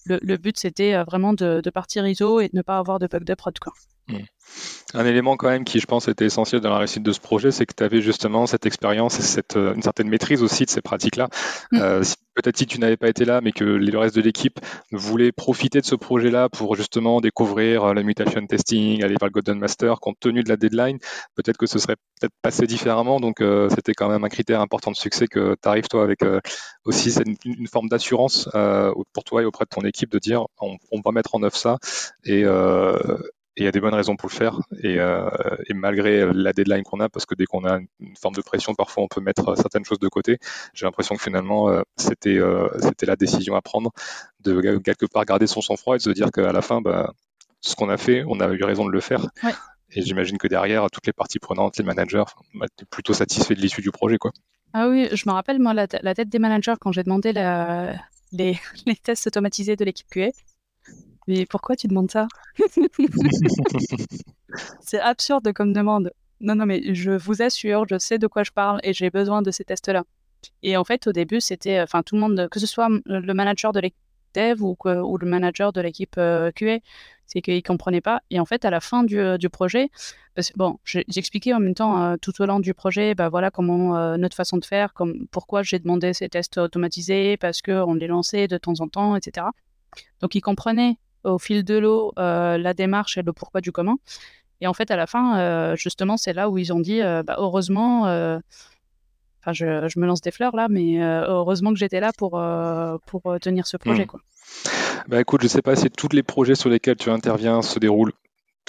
[0.06, 3.34] Le, but, c'était vraiment de, partir ISO et de ne pas avoir de bug de
[3.34, 3.58] prod.
[3.60, 3.74] Quoi.
[4.08, 4.18] Mmh.
[4.96, 7.52] Un élément quand même qui, je pense, était essentiel dans la réussite de ce projet,
[7.52, 10.82] c'est que tu avais justement cette expérience et cette, une certaine maîtrise aussi de ces
[10.82, 11.30] pratiques-là.
[11.72, 12.02] Mmh.
[12.36, 14.60] Peut-être si tu n'avais pas été là, mais que le reste de l'équipe
[14.92, 19.60] voulait profiter de ce projet-là pour justement découvrir la mutation testing, aller vers le Golden
[19.60, 20.98] Master, compte tenu de la deadline,
[21.36, 23.20] peut-être que ce serait peut-être passé différemment.
[23.20, 26.22] Donc, c'était quand même un critère important de succès que tu arrives, toi, avec
[26.86, 28.50] aussi une, une, forme d'assurance
[29.14, 31.56] pour toi et auprès de ton équipe de dire on, on va mettre en œuvre
[31.56, 31.78] ça
[32.24, 32.46] et,
[33.56, 34.60] et il y a des bonnes raisons pour le faire.
[34.82, 35.30] Et, euh,
[35.68, 38.74] et malgré la deadline qu'on a, parce que dès qu'on a une forme de pression,
[38.74, 40.40] parfois on peut mettre certaines choses de côté.
[40.74, 43.92] J'ai l'impression que finalement, euh, c'était euh, c'était la décision à prendre
[44.40, 47.14] de quelque part garder son sang-froid et de se dire qu'à la fin, bah,
[47.62, 49.28] ce qu'on a fait, on a eu raison de le faire.
[49.44, 49.54] Ouais.
[49.96, 52.24] Et j'imagine que derrière, toutes les parties prenantes, les managers,
[52.56, 54.18] bah, plutôt satisfaits de l'issue du projet.
[54.18, 54.32] Quoi.
[54.74, 57.94] Ah oui, je me rappelle, moi, la, tête des managers quand j'ai demandé la,
[58.32, 60.32] les, les, tests automatisés de l'équipe QA.
[61.28, 62.28] Mais pourquoi tu demandes ça?
[64.82, 66.12] C'est absurde comme demande.
[66.42, 69.42] Non, non, mais je vous assure, je sais de quoi je parle et j'ai besoin
[69.42, 70.04] de ces tests-là.
[70.62, 73.72] Et en fait, au début, c'était, enfin, tout le monde, que ce soit le manager
[73.72, 73.98] de l'équipe
[74.34, 76.80] dev ou, ou, le manager de l'équipe euh, QA,
[77.26, 78.22] c'est qu'ils ne comprenaient pas.
[78.30, 79.90] Et en fait, à la fin du, du projet,
[80.36, 83.96] parce, bon, j'expliquais en même temps euh, tout au long du projet, bah, voilà comment
[83.96, 88.08] euh, notre façon de faire, comme, pourquoi j'ai demandé ces tests automatisés, parce qu'on les
[88.08, 89.48] lançait de temps en temps, etc.
[90.22, 93.98] Donc, ils comprenaient au fil de l'eau euh, la démarche et le pourquoi du comment.
[94.62, 97.24] Et en fait, à la fin, euh, justement, c'est là où ils ont dit, euh,
[97.24, 102.12] bah, heureusement, enfin, je, je, me lance des fleurs là, mais heureusement que j'étais là
[102.18, 102.42] pour,
[103.06, 104.06] pour tenir ce projet.
[104.06, 104.22] Quoi.
[105.08, 107.80] Bah, écoute, je ne sais pas si tous les projets sur lesquels tu interviens se
[107.80, 108.14] déroulent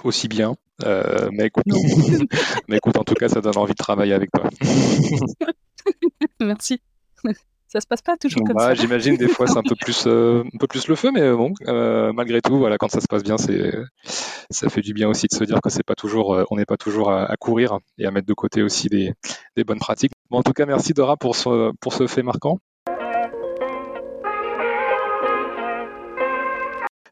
[0.02, 1.64] aussi bien, mais, écoute,
[2.68, 4.50] mais écoute, en tout cas, ça donne envie de travailler avec toi.
[6.40, 6.80] Merci
[7.74, 8.74] ça se passe pas toujours comme bah, ça.
[8.74, 11.52] J'imagine des fois c'est un peu plus euh, un peu plus le feu, mais bon,
[11.66, 13.74] euh, malgré tout, voilà, quand ça se passe bien, c'est
[14.50, 16.66] ça fait du bien aussi de se dire que c'est pas toujours, euh, on n'est
[16.66, 19.12] pas toujours à, courir et à mettre de côté aussi des,
[19.56, 20.12] des bonnes pratiques.
[20.30, 22.58] Bon, en tout cas, merci Dora pour ce pour ce fait marquant.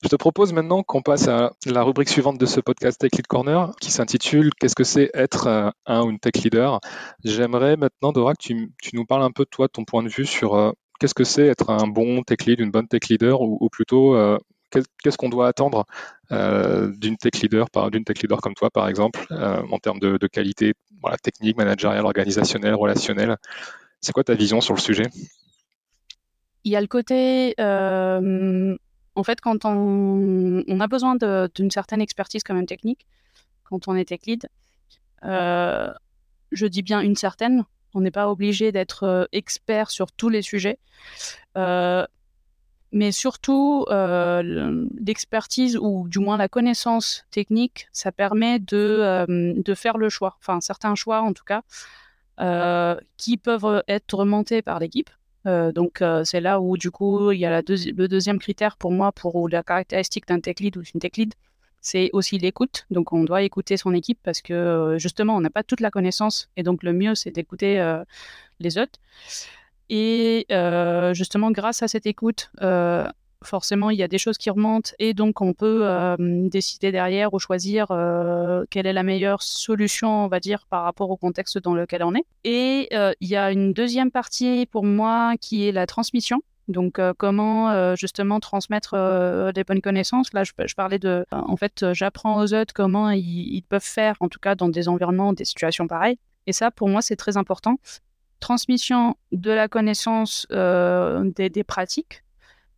[0.03, 3.29] Je te propose maintenant qu'on passe à la rubrique suivante de ce podcast Tech Lead
[3.29, 6.81] Corner qui s'intitule Qu'est-ce que c'est être euh, un ou une tech leader?
[7.23, 10.09] J'aimerais maintenant, Dora, que tu, nous parles un peu de toi, de ton point de
[10.09, 13.43] vue sur euh, qu'est-ce que c'est être un bon tech lead, une bonne tech leader
[13.43, 14.39] ou, plutôt euh,
[14.73, 15.85] qu'est-ce qu'on doit attendre
[16.31, 20.73] d'une tech leader, d'une tech leader comme toi, par exemple, en termes de, qualité
[21.23, 23.37] technique, managériale, organisationnelle, relationnelle.
[24.01, 25.07] C'est quoi ta vision sur le sujet?
[26.65, 27.55] Il y a le côté,
[29.15, 31.17] en fait, quand on, a besoin
[31.55, 33.07] d'une certaine expertise quand même technique,
[33.65, 34.49] quand on est tech lead,
[35.23, 40.79] je dis bien une certaine, on n'est pas obligé d'être expert sur tous les sujets
[42.93, 49.97] mais surtout euh, l'expertise ou du moins la connaissance technique, ça permet de, euh, faire
[49.97, 51.63] le choix, enfin certains choix en tout cas,
[52.41, 55.11] euh, qui peuvent être remontés par l'équipe.
[55.45, 59.49] Donc c'est là où du coup il y a le deuxième critère pour moi pour
[59.49, 61.35] la caractéristique d'un tech lead ou d'une tech lead,
[61.81, 62.87] c'est aussi l'écoute.
[62.91, 66.49] Donc on doit écouter son équipe parce que justement on n'a pas toute la connaissance
[66.57, 67.81] et donc le mieux c'est d'écouter
[68.61, 68.99] les autres.
[69.95, 73.07] Et euh, justement, grâce à cette écoute, euh,
[73.45, 75.87] forcément, il y a des choses qui remontent et donc on peut
[76.19, 77.87] décider derrière ou choisir
[78.71, 82.15] quelle est la meilleure solution, on va dire, par rapport au contexte dans lequel on
[82.15, 82.25] est.
[82.45, 82.89] Et
[83.21, 86.41] il y a une deuxième partie pour moi qui est la transmission.
[86.69, 92.55] Donc, comment justement transmettre des bonnes connaissances Là, je, parlais de, en fait, j'apprends aux
[92.55, 96.19] autres comment ils, peuvent faire, en tout cas dans des environnements, des situations pareilles.
[96.47, 97.77] Et ça, pour moi, c'est très important
[98.43, 102.25] transmission de la connaissance des, pratiques,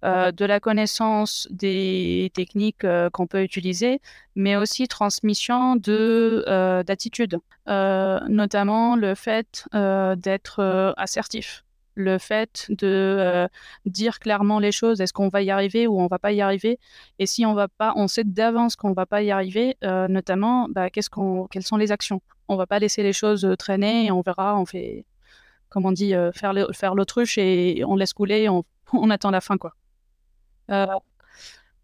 [0.05, 4.01] euh, de la connaissance des techniques euh, qu'on peut utiliser,
[4.35, 6.45] mais aussi transmission de
[6.83, 11.65] d'attitude, notamment le fait d'être assertif,
[11.95, 13.49] le fait de
[13.87, 16.79] dire clairement les choses, est-ce qu'on va y arriver ou on va pas y arriver,
[17.19, 20.91] et si on va pas, on sait d'avance qu'on va pas y arriver, notamment, bah,
[20.91, 22.21] qu'est-ce qu'on, quelles sont les actions?
[22.49, 25.07] On va pas laisser les choses traîner et on verra, on fait,
[25.75, 29.41] comme on dit, euh, faire, faire l'autruche et on laisse couler, on, on attend la
[29.41, 29.75] fin, quoi.
[30.71, 30.87] Euh,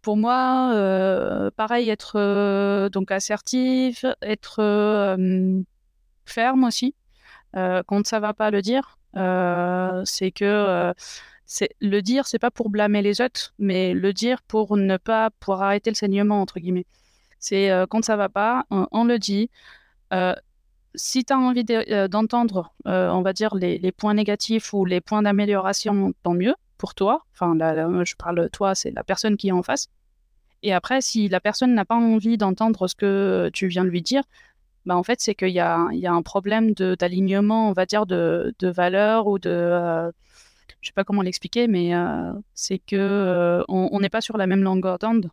[0.01, 5.15] pour moi, euh, pareil, être donc assertif, être
[6.25, 6.95] ferme aussi.
[7.53, 8.97] quand ça va pas le dire,
[10.05, 10.93] c'est que
[11.81, 15.61] le dire, c'est pas pour blâmer les autres, mais le dire pour ne pas pour
[15.61, 16.87] arrêter le saignement entre guillemets.
[17.39, 19.49] C'est quand ça va pas, on, le dit
[20.95, 25.01] si tu as envie euh, d'entendre, euh, on va dire, les, points négatifs ou les
[25.01, 27.23] points d'amélioration, tant mieux pour toi.
[27.33, 27.53] Enfin,
[28.03, 29.87] je parle toi, c'est la personne qui est en face.
[30.63, 34.01] Et après, si la personne n'a pas envie d'entendre ce que tu viens de lui
[34.01, 34.23] dire,
[34.87, 38.55] bah, en fait, c'est qu'il y, y a, un problème d'alignement, on va dire, de,
[38.57, 39.51] de valeur ou de.
[39.51, 40.11] Euh,
[40.81, 41.91] je sais pas comment l'expliquer, mais
[42.55, 45.29] c'est que on n'est pas sur la même longueur d'onde.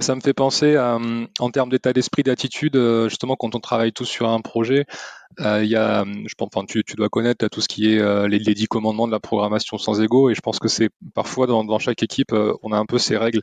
[0.00, 0.98] Ça me fait penser à,
[1.40, 2.76] en termes d'état d'esprit, d'attitude,
[3.10, 4.86] justement, quand on travaille tous sur un projet, euh,
[5.38, 8.26] il y a, je pense, enfin, tu, tu, dois connaître tout ce qui est euh,
[8.28, 11.46] les, les, dix commandements de la programmation sans ego, et je pense que c'est parfois
[11.46, 13.40] dans, dans, chaque équipe, euh, on a un peu ces règles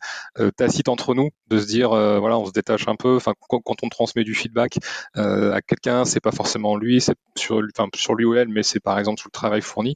[0.58, 3.16] tacites entre nous, de se dire, voilà, on se détache un peu.
[3.16, 4.78] Enfin, quand, quand on transmet du feedback
[5.16, 8.80] à quelqu'un, c'est pas forcément lui, c'est sur, enfin, sur lui ou elle, mais c'est
[8.80, 9.96] par exemple sur le travail fourni.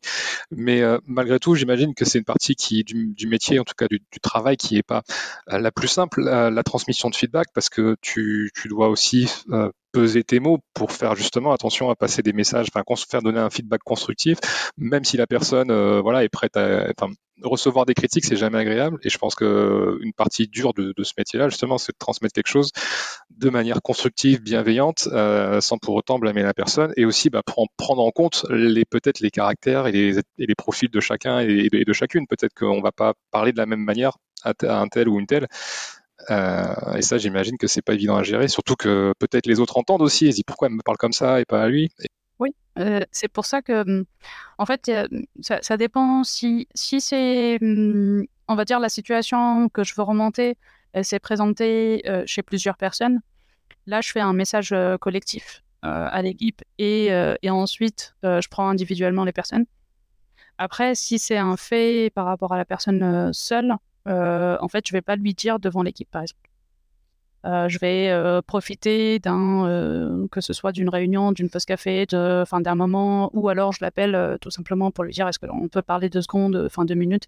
[0.52, 3.88] Mais malgré tout, j'imagine que c'est une partie qui du, du, métier, en tout cas
[3.88, 5.04] du, du travail, qui est pas
[5.48, 9.28] la plus simple, la, la, transmission de feedback, parce que tu, tu dois aussi
[9.92, 13.50] peser tes mots pour faire justement attention à passer des messages, enfin faire donner un
[13.50, 14.38] feedback constructif,
[14.78, 18.60] même si la personne euh, voilà est prête à enfin, recevoir des critiques, c'est jamais
[18.60, 19.00] agréable.
[19.04, 22.34] Et je pense que une partie dure de, de ce métier-là, justement, c'est de transmettre
[22.34, 22.72] quelque chose
[23.30, 27.42] de manière constructive, bienveillante, euh, sans pour autant blâmer la personne, et aussi bah,
[27.78, 31.70] prendre en compte les peut-être les caractères et les, et les, profils de chacun et
[31.70, 32.28] de, et de chacune.
[32.28, 35.48] Peut-être qu'on va pas parler de la même manière à un tel ou une telle.
[36.30, 39.78] Euh, et ça, j'imagine que c'est pas évident à gérer, surtout que peut-être les autres
[39.78, 41.90] entendent aussi et disent pourquoi elle me parle comme ça et pas à lui?
[42.40, 44.06] Oui, euh, c'est pour ça que, hum,
[44.58, 44.92] en fait,
[45.42, 50.58] ça, dépend si, si c'est, hum, on va dire, la situation que je veux remonter,
[50.94, 53.22] elle s'est présentée euh, chez plusieurs personnes.
[53.88, 59.32] Là, je fais un message collectif à l'équipe et, et, ensuite, je prends individuellement les
[59.32, 59.66] personnes.
[60.60, 63.74] Après, si c'est un fait par rapport à la personne seule,
[64.06, 66.52] en fait, je vais pas lui dire devant l'équipe, par exemple.
[67.46, 72.76] Euh, je vais euh, profiter d'un, que ce soit d'une réunion, d'une pause café, d'un
[72.76, 76.22] moment, ou alors je l'appelle tout simplement pour lui dire est-ce qu'on peut parler deux
[76.22, 77.28] secondes, enfin deux minutes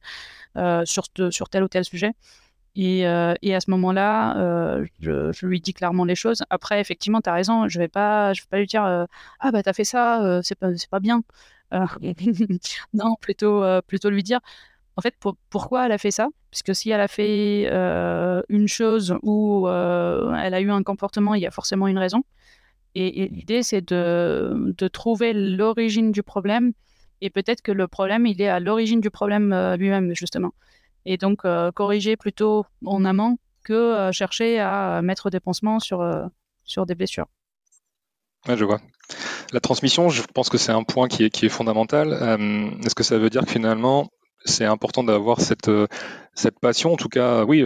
[0.85, 1.09] sur,
[1.49, 2.11] tel ou tel sujet.
[2.75, 6.43] Et, à ce moment-là, je, lui dis clairement les choses.
[6.49, 8.83] Après, effectivement, tu as raison, je vais pas, vais pas lui dire
[9.39, 11.23] Ah, bah, tu as fait ça, c'est pas, pas bien.
[12.93, 14.39] non, plutôt, plutôt lui dire
[14.95, 15.15] en fait,
[15.49, 16.27] pourquoi elle a fait ça?
[16.51, 21.33] Puisque si elle a fait euh, une chose ou euh, elle a eu un comportement,
[21.33, 22.23] il y a forcément une raison.
[22.95, 26.73] Et, l'idée, c'est de, trouver l'origine du problème.
[27.21, 30.53] Et peut-être que le problème, il est à l'origine du problème euh, lui-même, justement.
[31.05, 31.41] Et donc,
[31.73, 36.01] corriger plutôt en amont que chercher à mettre des pansements sur,
[36.63, 37.25] sur des blessures.
[38.47, 38.79] Je vois.
[39.51, 42.13] La transmission, je pense que c'est un point qui est, qui est fondamental.
[42.85, 44.07] Est-ce que ça veut dire que finalement,
[44.45, 45.69] c'est important d'avoir cette,
[46.33, 46.93] cette passion.
[46.93, 47.63] En tout cas, oui,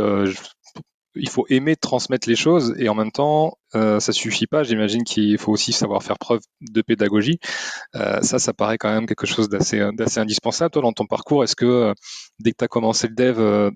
[1.19, 4.63] il faut aimer transmettre les choses et en même temps, euh, ça suffit pas.
[4.63, 7.39] J'imagine qu'il faut aussi savoir faire preuve de pédagogie.
[7.95, 9.81] Euh, ça, ça paraît quand même quelque chose d'assez,
[10.17, 10.71] indispensable.
[10.71, 11.93] Toi, dans ton parcours, est-ce que euh,
[12.39, 13.71] dès que tu as commencé le dev, euh,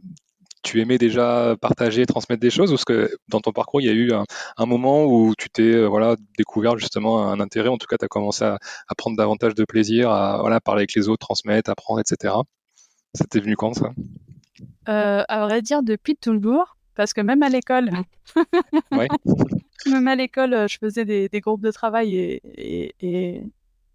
[0.64, 3.90] tu aimais déjà partager, transmettre des choses, ou est-ce que dans ton parcours, il y
[3.90, 7.98] a eu un, moment où tu t'es voilà découvert justement un intérêt, en tout cas,
[7.98, 11.26] tu as commencé à, à, prendre davantage de plaisir, à voilà parler avec les autres,
[11.26, 12.36] transmettre, apprendre, etc.
[13.14, 13.94] C'était venu quand ça?
[14.90, 17.90] Euh, À vrai dire, depuis toujours parce que même à l'école,
[19.88, 23.44] même à l'école, euh, je faisais des, groupes de travail et, et,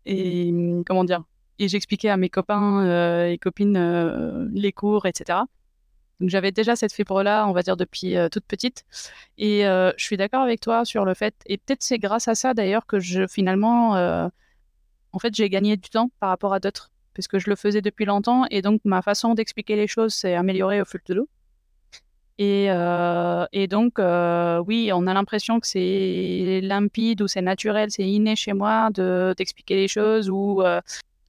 [0.07, 1.23] et, comment dire,
[1.59, 5.41] et j'expliquais à mes copains euh, et copines euh, les cours, etc.
[6.21, 8.87] Donc j'avais déjà cette fibre-là, on va dire depuis toute petite.
[9.37, 12.55] Et je suis d'accord avec toi sur le fait, et peut-être c'est grâce à ça
[12.55, 13.91] d'ailleurs que je finalement,
[15.13, 17.81] en fait, j'ai gagné du temps par rapport à d'autres, parce que je le faisais
[17.81, 21.29] depuis longtemps, et donc ma façon d'expliquer les choses s'est améliorée au fil de l'eau.
[22.39, 27.91] Et, euh, et donc, euh, oui, on a l'impression que c'est limpide ou c'est naturel,
[27.91, 30.29] c'est inné chez moi de d'expliquer les choses.
[30.29, 30.81] Ou euh,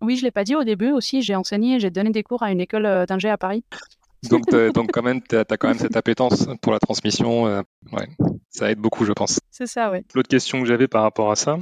[0.01, 1.21] oui, je l'ai pas dit au début aussi.
[1.21, 3.63] J'ai enseigné, j'ai donné des cours à une école d'ingé à Paris.
[4.29, 7.43] Donc, donc quand même, tu as, quand même cette appétence pour la transmission.
[7.43, 8.09] ouais,
[8.49, 9.39] ça aide beaucoup, je pense.
[9.49, 9.99] C'est ça, oui.
[10.13, 11.57] L'autre question que j'avais par rapport à ça.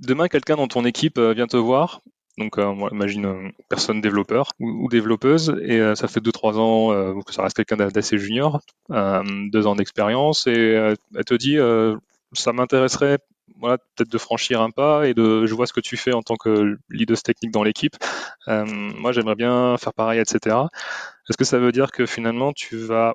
[0.00, 2.02] Demain, quelqu'un dans ton équipe vient te voir
[2.42, 7.14] donc, euh, imagine une personne développeur ou, développeuse, et euh, ça fait 2-3 ans euh,
[7.26, 11.58] que ça reste quelqu'un d'assez junior, deux ans d'expérience, et elle te dit
[12.34, 13.18] ça m'intéresserait
[13.58, 16.22] voilà, peut-être de franchir un pas et de je vois ce que tu fais en
[16.22, 17.96] tant que leader technique dans l'équipe.
[18.46, 20.56] moi, j'aimerais bien faire pareil, etc.
[21.28, 23.14] Est-ce que ça veut dire que finalement, tu vas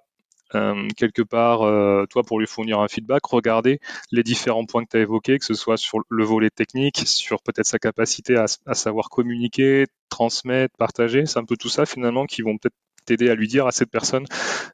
[0.56, 3.80] euh, quelque part, euh, toi, pour lui fournir un feedback, regarder
[4.12, 7.42] les différents points que tu as évoqués, que ce soit sur le volet technique, sur
[7.42, 11.26] peut-être sa capacité à, savoir communiquer, transmettre, partager.
[11.26, 13.90] C'est un peu tout ça, finalement, qui vont peut-être t'aider à lui dire à cette
[13.90, 14.26] personne,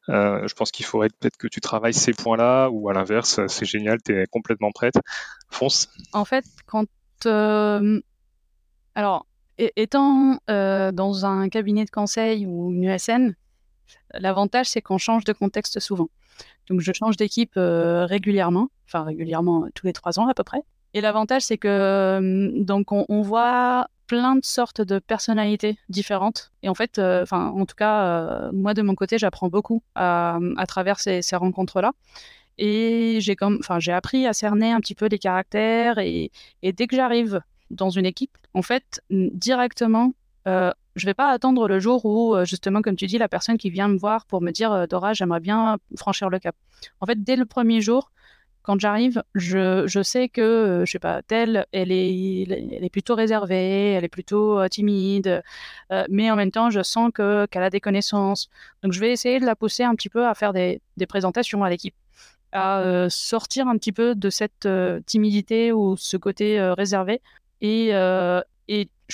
[0.10, 3.66] euh, je pense qu'il faudrait peut-être que tu travailles ces points-là, ou à l'inverse, c'est
[3.66, 4.96] génial, tu es complètement prête.
[5.50, 5.90] Fonce.
[6.14, 6.88] En fait, quand...
[8.96, 13.36] alors, étant dans un cabinet de conseil ou une USN,
[14.14, 16.10] L'avantage, c'est qu'on change de contexte souvent.
[16.70, 20.44] Donc, je change d'équipe euh, régulièrement, enfin régulièrement euh, tous les trois ans à peu
[20.44, 20.62] près.
[20.94, 26.52] Et l'avantage, c'est que euh, donc on, voit plein de sortes de personnalités différentes.
[26.62, 31.00] Et en fait, enfin, en tout cas, moi de mon côté, j'apprends beaucoup à, travers
[31.00, 31.94] ces, rencontres-là.
[32.60, 35.98] Et j'ai comme, enfin, j'ai appris à cerner un petit peu les caractères.
[35.98, 40.14] Et, et dès que j'arrive dans une équipe, en fait, directement,
[40.48, 43.58] euh, je vais pas attendre le jour où, euh, justement, comme tu dis, la personne
[43.58, 46.56] qui vient me voir pour me dire euh, Dora, j'aimerais bien franchir le cap.
[47.00, 48.12] En fait, dès le premier jour,
[48.62, 54.06] quand j'arrive, je, sais que, euh, je sais pas, telle, elle est, plutôt réservée, elle
[54.06, 55.44] est plutôt timide,
[56.10, 58.50] mais en même temps, je sens que qu'elle a des connaissances.
[58.84, 61.70] Donc, je vais essayer de la pousser un petit peu à faire des, présentations à
[61.70, 61.96] l'équipe,
[62.54, 64.68] à sortir un petit peu de cette
[65.08, 67.20] timidité ou ce côté réservé
[67.60, 67.92] et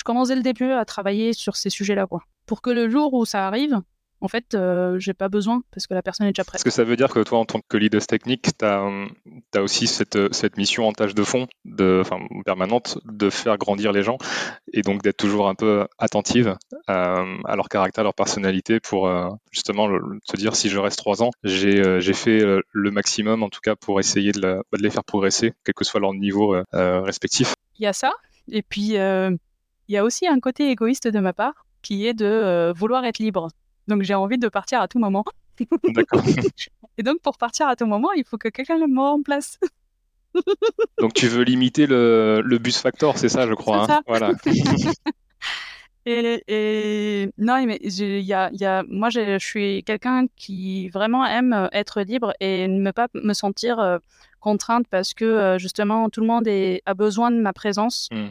[0.00, 2.22] je commence dès le début à travailler sur ces sujets-là, quoi.
[2.46, 3.82] Pour que le jour où ça arrive,
[4.22, 6.56] en fait, euh, j'ai pas besoin parce que la personne est déjà prête.
[6.56, 8.88] Est-ce que ça veut dire que toi, en tant que leader technique, tu as,
[9.54, 13.92] as, aussi cette, cette, mission en tâche de fond, de, enfin, permanente, de faire grandir
[13.92, 14.16] les gens
[14.72, 19.28] et donc d'être toujours un peu attentive à, leur caractère, à leur personnalité pour euh,
[19.50, 19.86] justement
[20.24, 23.76] se dire si je reste trois ans, j'ai euh, fait le maximum en tout cas
[23.76, 27.54] pour essayer de, de, les faire progresser, quel que soit leur niveau respectif.
[27.78, 28.12] Il y a ça.
[28.50, 28.96] Et puis,
[29.90, 33.04] il y a aussi un côté égoïste de ma part qui est de euh, vouloir
[33.04, 33.48] être libre.
[33.88, 35.24] Donc j'ai envie de partir à tout moment.
[35.94, 36.22] D'accord.
[36.98, 39.58] Et donc pour partir à tout moment, il faut que quelqu'un me remplace.
[41.00, 43.90] donc tu veux limiter le, bus factor, c'est ça, je crois.
[43.90, 44.00] Hein.
[44.06, 44.32] voilà.
[46.06, 51.68] Et, non, mais il y a, y a, moi, je suis quelqu'un qui vraiment aime
[51.72, 53.98] être libre et ne pas me sentir euh,
[54.40, 58.08] contrainte parce que euh, justement tout le monde est, a besoin de ma présence.
[58.10, 58.28] Hmm.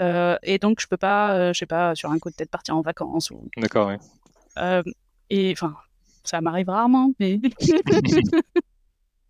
[0.00, 2.50] Euh, et donc, je peux pas, euh, je sais pas, sur un coup de tête
[2.50, 3.30] partir en vacances.
[3.30, 3.48] Ou...
[3.56, 3.94] D'accord, oui.
[4.58, 4.82] Euh,
[5.30, 5.74] et enfin,
[6.24, 7.40] ça m'arrive rarement, mais.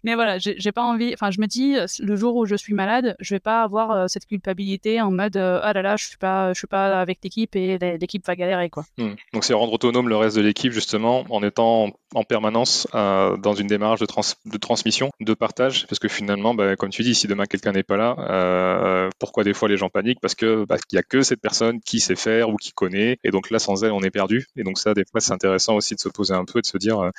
[0.05, 1.13] Mais voilà, j'ai pas envie.
[1.15, 4.27] Enfin, je me dis, le jour où je suis malade, je vais pas avoir cette
[4.27, 7.79] culpabilité en mode ah là là, je suis pas, je suis pas avec l'équipe et
[7.79, 8.85] l'équipe va galérer quoi.
[8.97, 9.15] Hmm.
[9.33, 13.55] Donc c'est rendre autonome le reste de l'équipe justement en étant en permanence euh, dans
[13.55, 17.27] une démarche de, de, transmission, de partage, parce que finalement, bah, comme tu dis, si
[17.27, 20.21] demain quelqu'un n'est pas là, euh, pourquoi des fois les gens paniquent?
[20.21, 23.19] Parce que bah, qu'il y a que cette personne qui sait faire ou qui connaît,
[23.25, 24.47] et donc là sans elle on est perdu.
[24.57, 26.79] Et donc ça, des fois, c'est intéressant aussi de se poser un peu, de se
[26.79, 27.11] dire,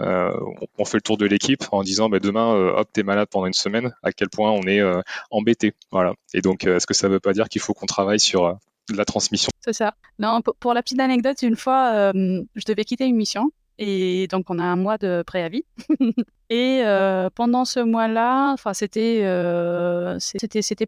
[0.00, 0.32] euh,
[0.78, 3.52] on fait le tour de l'équipe en disant, bah, demain, hop, t'es malade pendant une
[3.52, 4.82] semaine, à quel point on est
[5.30, 6.14] embêté, voilà.
[6.34, 8.58] Et donc, est-ce que ça veut pas dire qu'il faut qu'on travaille sur
[8.94, 9.50] la transmission?
[9.60, 9.94] C'est ça.
[10.18, 14.58] Non, pour, la petite anecdote, une fois, je devais quitter une mission et donc, on
[14.58, 15.64] a un mois de préavis.
[16.50, 20.18] et euh, pendant ce mois-là, c'était, euh,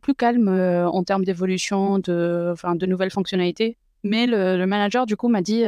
[0.03, 3.77] plus calme euh, en termes d'évolution, de, de nouvelles fonctionnalités.
[4.03, 5.65] Mais le, manager, du coup, m'a dit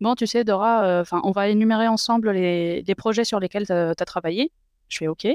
[0.00, 4.52] Bon, tu sais, Dora, on va énumérer ensemble les projets sur lesquels tu as travaillé.
[4.92, 5.26] Je fais OK.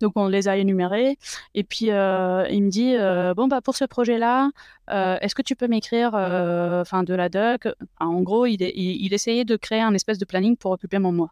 [0.00, 1.16] Donc, on les a énumérés.
[1.54, 4.50] Et puis, euh, il me dit euh, Bon, bah, pour ce projet-là,
[4.90, 7.68] euh, est-ce que tu peux m'écrire enfin, de la doc?
[8.00, 11.30] En gros, il, essayait de créer un espèce de planning pour occuper mon mois.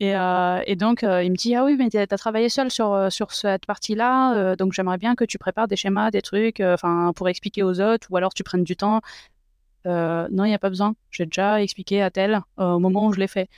[0.00, 0.12] Et,
[0.66, 3.66] et donc, il me dit Ah oui, mais tu as travaillé seul sur, sur cette
[3.66, 7.80] partie-là, donc j'aimerais bien que tu prépares des schémas, des trucs, enfin pour expliquer aux
[7.80, 9.00] autres, ou alors tu prennes du temps.
[9.86, 10.94] non, il n'y a pas besoin.
[11.10, 13.48] J'ai déjà expliqué à tel au moment où je l'ai fait.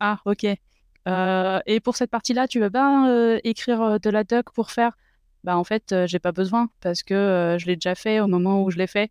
[0.00, 0.46] Ah, ok.
[1.06, 4.70] Euh, et pour cette partie-là, tu veux pas euh, écrire euh, de la doc pour
[4.70, 4.96] faire?
[5.44, 8.70] Bah, En fait, j'ai pas besoin parce que je l'ai déjà fait au moment où
[8.70, 9.10] je l'ai fait.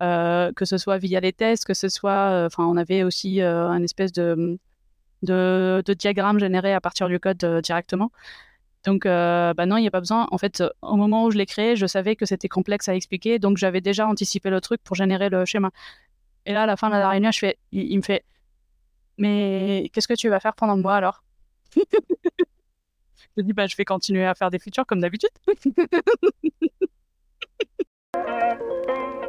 [0.00, 2.44] que ce soit via les tests, que ce soit.
[2.46, 4.58] Enfin, on avait aussi un espèce de,
[5.22, 8.10] de, diagramme généré à partir du code directement.
[8.84, 10.26] Donc, bah non, il n'y a pas besoin.
[10.32, 13.38] En fait, au moment où je l'ai créé, je savais que c'était complexe à expliquer,
[13.38, 15.70] donc j'avais déjà anticipé le truc pour générer le schéma.
[16.46, 18.24] Et là, à la fin de la réunion, je fais, il me fait,
[19.18, 21.22] mais qu'est-ce que tu vas faire pendant le mois alors?
[23.36, 25.30] Je dis, bah, je vais continuer à faire des features comme d'habitude.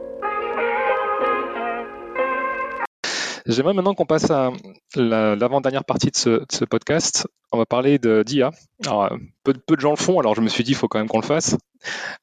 [3.48, 4.52] J'aimerais maintenant qu'on passe à
[4.96, 7.28] l'avant-dernière partie de ce, podcast.
[7.54, 8.52] On va parler d'IA.
[8.86, 9.10] Alors,
[9.44, 11.22] peu, de gens le font, alors je me suis dit, il faut quand même qu'on
[11.22, 11.56] le fasse.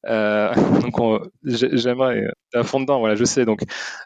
[0.07, 2.99] Euh, donc, j'aimerais à fond dedans.
[2.99, 3.47] Voilà, je sais.
[3.47, 3.61] Donc,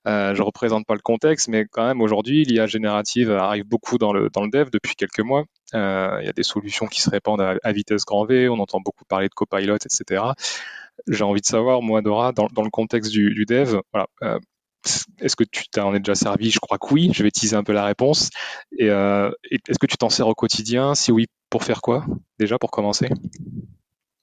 [0.07, 4.13] euh, je représente pas le contexte, mais quand même aujourd'hui, l'IA générative arrive beaucoup dans
[4.13, 5.43] le dans le dev depuis quelques mois.
[5.75, 8.49] Euh, il y a des solutions qui se répandent à, vitesse grand V.
[8.49, 10.23] On entend beaucoup parler de copilot, etc.
[11.09, 13.81] J'ai envie de savoir, moi, Dora, dans, dans le contexte du, dev,
[14.23, 14.39] euh,
[15.21, 16.51] est-ce que tu t'en es déjà servi?
[16.51, 17.11] Je crois que oui.
[17.13, 18.31] Je vais teaser un peu la réponse.
[18.77, 20.95] Et, euh, est-ce que tu t'en sers au quotidien?
[20.95, 22.05] Si oui, pour faire quoi
[22.39, 23.09] Déjà, pour commencer?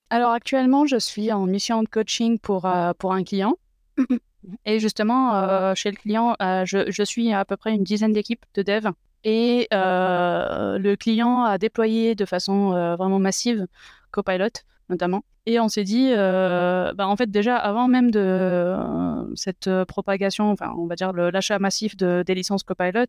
[0.10, 3.58] Alors actuellement, je suis en mission de coaching pour, euh, pour un client.
[4.66, 8.45] Et justement, euh, chez le client, je, je, suis à peu près une dizaine d'équipes
[8.53, 8.89] de dev.
[9.24, 13.66] Et le client a déployé de façon vraiment massive
[14.12, 14.51] Copilot
[14.90, 15.24] notamment.
[15.48, 19.86] Et on s'est dit, euh, bah, en fait, déjà, avant même de euh, cette euh,
[19.86, 23.06] propagation, enfin, on va dire l'achat massif de, des licences Copilot,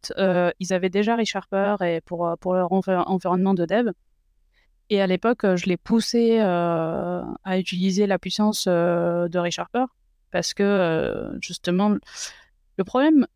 [0.61, 3.91] ils avaient déjà ReSharper et pour, pour leur environnement de dev.
[4.91, 9.85] Et à l'époque, je l'ai poussé à utiliser la puissance de ReSharper
[10.31, 11.97] parce que, justement,
[12.77, 13.27] le problème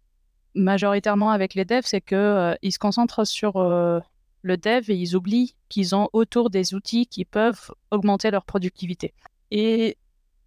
[0.54, 3.56] majoritairement avec les devs, c'est qu'ils se concentrent sur
[4.42, 9.14] le dev et ils oublient qu'ils ont autour des outils qui peuvent augmenter leur productivité.
[9.50, 9.96] Et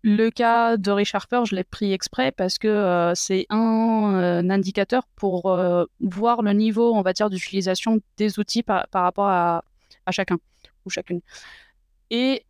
[0.03, 5.07] le cas de ReSharper, je l'ai pris exprès parce que euh, c'est un, euh, indicateur
[5.15, 9.63] pour euh, voir le niveau, on va dire, d'utilisation des outils par, rapport à,
[10.11, 10.37] chacun
[10.85, 11.21] ou chacune.
[12.09, 12.43] Et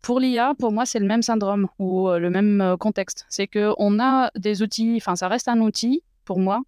[0.00, 3.26] pour l'IA, pour moi, c'est le même syndrome ou le même contexte.
[3.28, 6.62] C'est qu'on a des outils, enfin, ça reste un outil pour moi,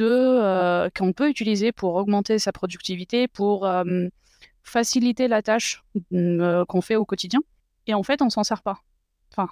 [0.00, 4.08] euh, qu'on peut utiliser pour augmenter sa productivité, pour euh,
[4.62, 7.40] faciliter la tâche mm, euh, qu'on fait au quotidien.
[7.86, 8.78] Et en fait, on s'en sert pas.
[9.32, 9.48] Enfin,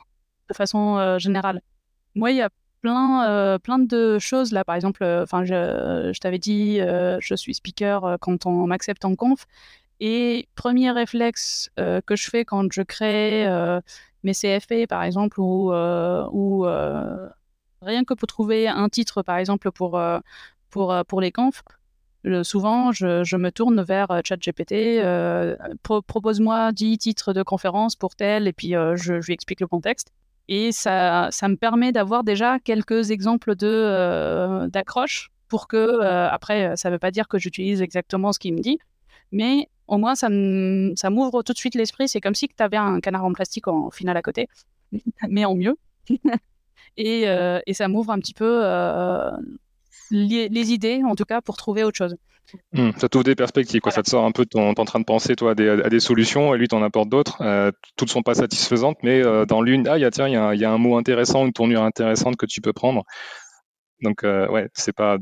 [0.48, 1.60] de façon générale.
[2.14, 4.64] Moi, il y a plein, plein de choses là.
[4.64, 9.46] Par exemple, je, je t'avais dit, je suis speaker quand on m'accepte en conf.
[10.00, 13.46] Et premier réflexe que je fais quand je crée
[14.24, 15.72] mes CFP, par exemple, ou
[17.82, 20.18] Rien que pour trouver un titre, par exemple, pour, euh,
[20.70, 21.62] pour, euh, pour les confs,
[22.42, 25.00] souvent, je, je, me tourne vers euh, ChatGPT.
[25.82, 30.12] Propose-moi 10 titres de conférence pour tel, et puis je, lui explique le contexte.
[30.48, 36.88] Et ça, ça me permet d'avoir déjà quelques exemples de d'accroche pour que, après, ça
[36.88, 38.78] ne veut pas dire que j'utilise exactement ce qu'il me dit,
[39.30, 42.08] mais au moins, ça m'ouvre tout de suite l'esprit.
[42.08, 44.48] C'est comme si tu avais un canard en plastique en finale à côté,
[45.28, 45.76] mais en mieux.
[46.98, 49.30] Euh, et, ça m'ouvre un petit peu euh,
[50.10, 52.16] les, idées, en tout cas, pour trouver autre chose.
[52.72, 53.92] Hmm, ça t'ouvre des perspectives, quoi.
[53.92, 56.58] ça te sort un peu, tu en train de penser toi à des, solutions et
[56.58, 57.42] lui t'en apporte d'autres.
[57.42, 60.64] Euh, toutes ne sont pas satisfaisantes, mais dans l'une, ah, y a, tiens, il y,
[60.64, 63.04] a un mot intéressant, une tournure intéressante que tu peux prendre.
[64.00, 65.18] Donc ouais, c'est pas,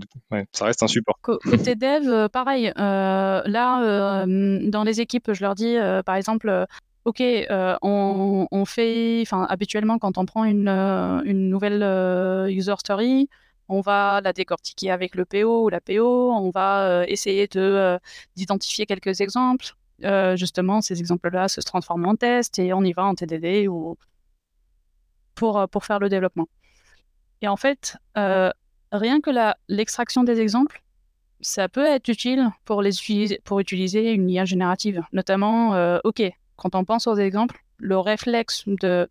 [0.52, 1.18] ça reste un support.
[1.22, 2.72] Côté dev, pareil.
[2.76, 6.66] là, dans les équipes, je leur dis, par exemple,
[7.06, 13.28] ok, euh, on, fait, enfin, habituellement, quand on prend une, euh, nouvelle euh, user story,
[13.68, 17.98] on va la décortiquer avec le PO ou la PO, on va essayer de
[18.36, 19.74] d'identifier quelques exemples.
[20.34, 23.96] justement, ces exemples-là se transforment en test et on y va en TDD ou
[25.34, 26.48] pour, pour faire le développement.
[27.42, 27.96] Et en fait,
[28.92, 29.30] rien que
[29.68, 30.82] l'extraction des exemples,
[31.40, 35.02] ça peut être utile pour, les utiliser, pour utiliser une IA générative.
[35.12, 36.22] Notamment, OK,
[36.56, 39.08] quand on pense aux exemples, le réflexe de,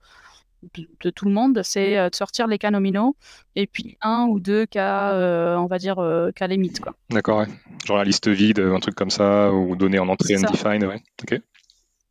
[1.01, 3.15] de, tout le monde, c'est euh, de sortir les cas nominaux
[3.55, 6.81] et puis un ou deux cas, euh, on va dire, euh, cas limites.
[7.09, 7.47] D'accord, ouais.
[7.85, 11.01] genre la liste vide, un truc comme ça, ou donner en entrée undefined, ouais.
[11.23, 11.39] Ok.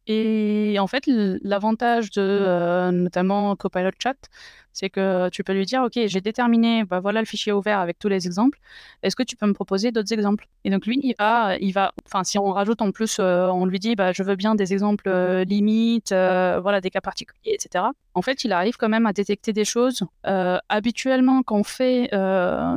[0.07, 4.29] Et en fait, l'avantage de notamment Copilot Chat,
[4.75, 7.97] c'est que tu peux lui dire, OK, j'ai déterminé, bah, voilà le fichier ouvert avec
[7.99, 8.59] tous les exemples.
[9.05, 10.49] Est-ce que tu peux me proposer d'autres exemples?
[10.65, 13.67] Et donc lui, il va, il va, enfin, si on rajoute en plus, euh, on
[13.67, 17.55] lui dit, bah, je veux bien des exemples euh, limites, euh, voilà, des cas particuliers,
[17.55, 17.85] etc.
[18.15, 20.03] En fait, il arrive quand même à détecter des choses.
[20.25, 22.11] habituellement, quand on fait,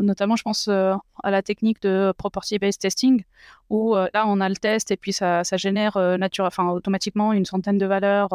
[0.02, 3.24] notamment, je pense à la technique de property-based testing,
[3.70, 7.46] où là, on a le test et puis ça, ça génère nature, enfin, automatiquement une
[7.46, 8.30] centaine de valeurs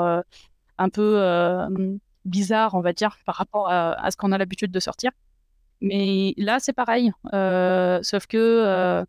[0.79, 1.19] un peu
[2.25, 5.11] bizarre, on va dire, par rapport à, ce qu'on a l'habitude de sortir.
[5.81, 7.13] Mais là, c'est pareil.
[7.35, 9.05] Euh, sauf que euh,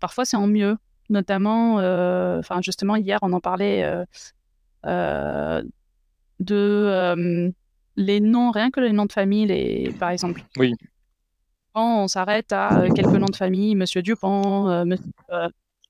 [0.00, 0.76] parfois, c'est en mieux.
[1.10, 3.88] Notamment, euh, enfin, justement, hier, on en parlait
[6.40, 7.52] de
[7.96, 10.42] les noms, rien que les noms de famille, les, par exemple.
[10.56, 10.74] Oui.
[11.74, 14.84] Quand on s'arrête à quelques noms de famille, Monsieur Dupont,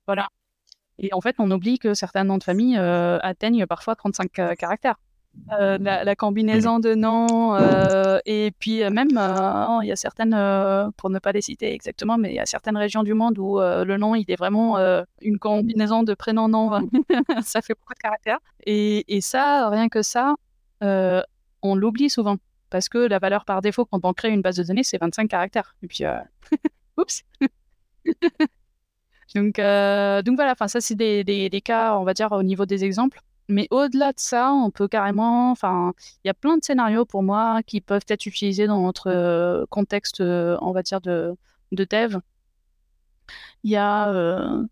[0.07, 0.29] voilà.
[1.01, 4.97] Et en fait, on oublie que certains noms de famille atteignent parfois 35 caractères.
[5.59, 9.09] Euh, la, combinaison de noms euh, et puis euh, même
[9.83, 10.37] il y a certaines
[10.97, 13.59] pour ne pas les citer exactement mais il y a certaines régions du monde où
[13.59, 14.79] le nom il est vraiment
[15.23, 16.71] une combinaison de prénom nom
[17.43, 18.41] ça fait beaucoup de caractères.
[18.67, 20.35] Et, et ça rien que ça
[20.81, 22.37] on l'oublie souvent
[22.71, 25.29] parce que la valeur par défaut quand on crée une base de données c'est 25
[25.29, 25.75] caractères.
[25.83, 26.05] Et puis
[26.99, 27.25] oups.
[29.35, 33.21] Donc donc voilà ça c'est des, des cas on va dire au niveau des exemples
[33.49, 35.95] mais au-delà de ça, on peut carrément, enfin,
[36.25, 39.65] il y a plein de scénarios pour moi qui peuvent être utilisés dans notre euh,
[39.71, 41.35] contexte, euh, on va dire, de,
[41.73, 42.19] de dev.
[43.65, 44.65] Il y a, euh,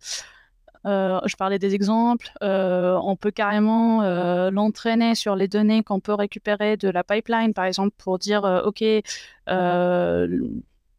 [0.84, 4.02] je parlais des exemples, on peut carrément
[4.50, 8.82] l'entraîner sur les données qu'on peut récupérer de la pipeline, par exemple, pour dire, OK,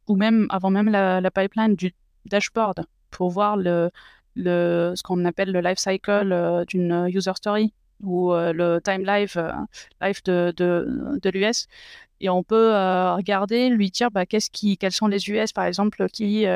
[0.07, 1.93] ou même avant même la, la pipeline du
[2.25, 3.89] dashboard, pour voir le,
[4.37, 7.73] le, ce qu'on appelle le life cycle euh, d'une user story
[8.03, 9.51] ou euh, le time life, euh,
[10.01, 11.67] life de, de, de l'US.
[12.19, 12.71] Et on peut
[13.15, 16.47] regarder, lui dire bah, qu'est-ce qui, quels sont les US, par exemple, qui,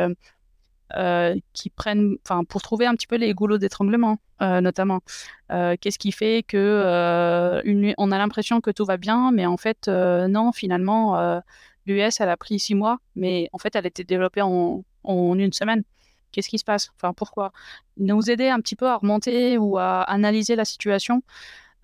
[1.53, 2.17] qui prennent,
[2.49, 5.01] pour trouver un petit peu les goulots d'étranglement, notamment.
[5.49, 7.61] qu'est-ce qui fait que
[7.95, 11.39] on a l'impression que tout va bien, mais en fait, non, finalement,
[11.86, 15.38] l'US, elle a pris six mois, mais en fait, elle a été développée en, en
[15.38, 15.84] une semaine.
[16.32, 16.91] Qu'est-ce qui se passe?
[16.95, 17.51] Enfin, pourquoi?
[17.97, 21.23] Nous aider un petit peu à remonter ou à analyser la situation.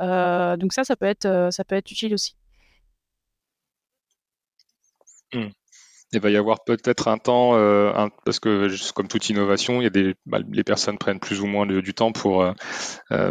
[0.02, 2.36] Euh, donc ça, ça peut être, euh, ça peut être utile aussi.
[5.34, 5.48] Mmh
[6.14, 7.92] il va y avoir peut-être un temps, euh,
[8.24, 11.48] parce que comme toute innovation, il y a des, bah, les personnes prennent plus ou
[11.48, 12.50] moins du temps pour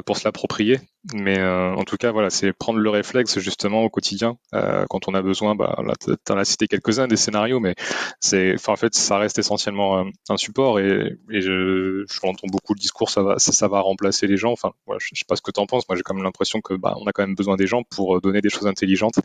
[0.04, 0.78] pour se l'approprier.
[1.14, 5.22] Mais en tout cas, voilà, c'est prendre le réflexe justement au quotidien quand on a
[5.22, 5.54] besoin.
[5.54, 7.74] Bah, là, tu en as cité quelques-uns des scénarios, mais
[8.20, 10.80] c'est, en fait, ça reste essentiellement un support.
[10.80, 14.52] Et, et je, je entends beaucoup le discours, ça va, ça, va remplacer les gens.
[14.52, 15.88] Enfin, voilà, je, sais pas ce que tu en penses.
[15.88, 18.20] Moi, j'ai quand même l'impression que bah, on a quand même besoin des gens pour
[18.20, 19.18] donner des choses intelligentes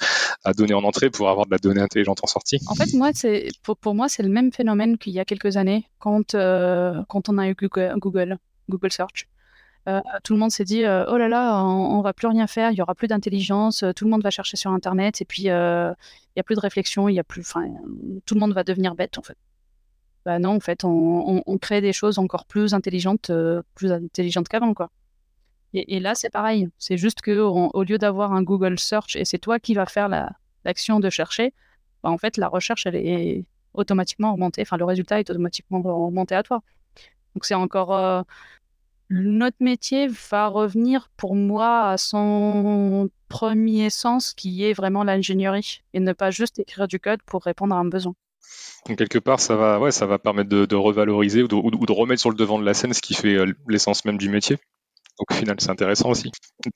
[0.43, 2.59] à donner en entrée, pour avoir de la donnée intelligente en sortie.
[2.67, 5.85] En fait, moi, c'est pour, moi, c'est le même phénomène qu'il y a quelques années
[5.99, 8.37] quand, euh, quand on a eu Google,
[8.69, 9.27] Google, Search.
[9.89, 12.45] Euh, tout le monde s'est dit euh, oh là là, on, ne va plus rien
[12.45, 15.43] faire, il y aura plus d'intelligence, tout le monde va chercher sur Internet et puis
[15.43, 17.43] il y a plus de réflexion, il y a plus,
[18.25, 19.37] tout le monde va devenir bête en fait.
[20.23, 23.31] Bah non, en fait, on, on, crée des choses encore plus intelligentes,
[23.73, 24.91] plus intelligentes qu'avant quoi.
[25.73, 26.67] Et, là, c'est pareil.
[26.77, 30.09] C'est juste que au lieu d'avoir un Google Search et c'est toi qui vas faire
[30.65, 31.53] l'action de chercher,
[32.03, 36.35] bah, en fait, la recherche, elle est automatiquement remonté, enfin le résultat est automatiquement remonté
[36.35, 36.61] à toi.
[37.35, 38.21] Donc c'est encore euh,
[39.11, 45.99] notre métier va revenir pour moi à son premier sens qui est vraiment l'ingénierie et
[45.99, 48.13] ne pas juste écrire du code pour répondre à un besoin.
[48.87, 52.29] Donc quelque part, ça va, ouais, ça va permettre de, revaloriser ou de, remettre sur
[52.29, 54.57] le devant de la scène ce qui fait euh, l'essence même du métier.
[55.19, 56.31] Donc au final, c'est intéressant aussi.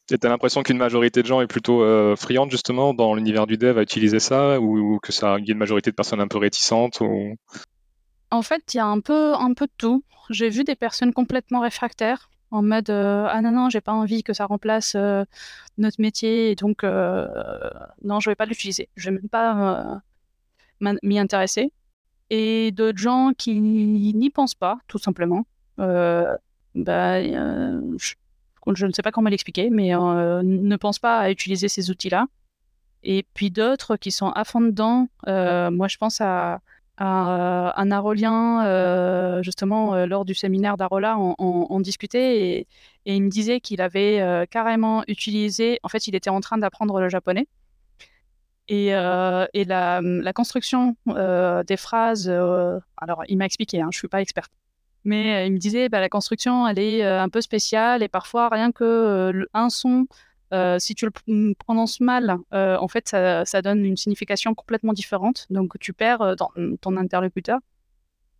[0.07, 3.57] Tu as l'impression qu'une majorité de gens est plutôt euh, friande justement dans l'univers du
[3.57, 6.37] dev à utiliser ça ou, que ça y a une majorité de personnes un peu
[6.37, 7.35] réticentes ou...
[8.31, 10.03] En fait, il y a un peu, un peu de tout.
[10.29, 14.23] J'ai vu des personnes complètement réfractaires en mode euh, ah non non j'ai pas envie
[14.23, 15.25] que ça remplace euh,
[15.77, 20.01] notre métier donc non je vais pas l'utiliser je vais même pas
[20.79, 21.73] m'y intéresser
[22.29, 25.45] et d'autres gens qui n'y pensent pas tout simplement
[25.77, 28.13] bah, je,
[28.73, 32.27] je ne sais pas comment l'expliquer, mais euh, ne pense pas à utiliser ces outils-là.
[33.03, 35.07] et puis d'autres qui sont à fond dedans.
[35.25, 36.59] moi, je pense à,
[36.97, 42.67] à, à Narolien, justement, lors du séminaire d'Arola, on, discutait et,
[43.05, 47.09] il me disait qu'il avait carrément utilisé, en fait, il était en train d'apprendre le
[47.09, 47.47] japonais.
[48.67, 54.51] Et, la, construction des phrases, alors il m'a expliqué, hein, je ne suis pas experte,
[55.03, 58.71] mais il me disait bah, la construction, elle est un peu spéciale et parfois rien
[58.71, 60.07] que un son
[60.53, 64.93] euh, si tu le mmh, prononces mal, euh, en fait, ça, donne une signification complètement
[64.93, 65.47] différente.
[65.49, 67.59] Donc, tu perds euh, mmh, ton interlocuteur.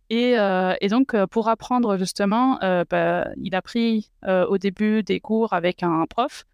[0.08, 0.36] Et,
[0.88, 6.44] donc, pour apprendre justement, bah, il a pris au début des cours avec un prof.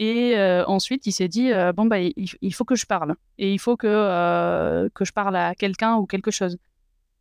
[0.00, 3.14] Et ensuite, il s'est dit, bon, bah, il, faut que je parle.
[3.38, 6.58] Et il faut que, je parle à quelqu'un ou quelque chose.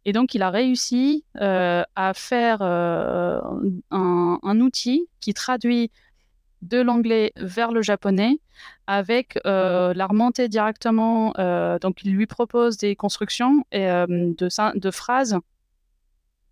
[0.03, 5.91] Et donc, il a réussi à faire un, outil qui traduit
[6.67, 8.39] de l'anglais vers le japonais
[8.87, 11.33] avec euh, la remontée directement.
[11.37, 15.37] Euh, donc, il lui propose des constructions et, euh, de, de, phrases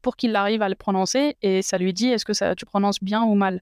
[0.01, 3.03] pour qu'il arrive à le prononcer et ça lui dit est-ce que ça, tu prononces
[3.03, 3.61] bien ou mal?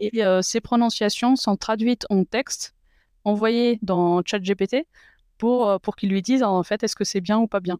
[0.00, 2.74] Et ces prononciations sont traduites en texte,
[3.22, 4.88] envoyées dans ChatGPT
[5.38, 7.78] pour, pour qu'il lui dise en fait est-ce que c'est bien ou pas bien?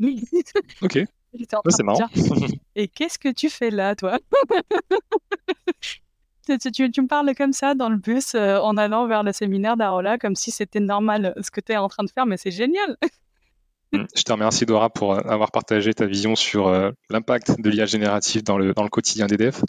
[0.82, 0.98] ok.
[1.68, 2.08] c'est marrant.
[2.74, 4.18] et qu'est-ce que tu fais là, toi?
[6.44, 10.18] Tu, me parles comme ça dans le bus euh, en allant vers le séminaire d'Arola,
[10.18, 12.50] comme si c'était normal euh, ce que tu es en train de faire, mais c'est
[12.50, 12.96] génial.
[13.92, 14.04] Mm.
[14.16, 16.70] Je te remercie Dora pour euh, avoir partagé ta vision sur
[17.10, 19.62] l'impact de l'IA générative dans le, dans le quotidien des devs.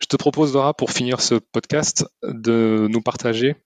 [0.00, 3.56] Je te propose Dora pour finir ce podcast de nous partager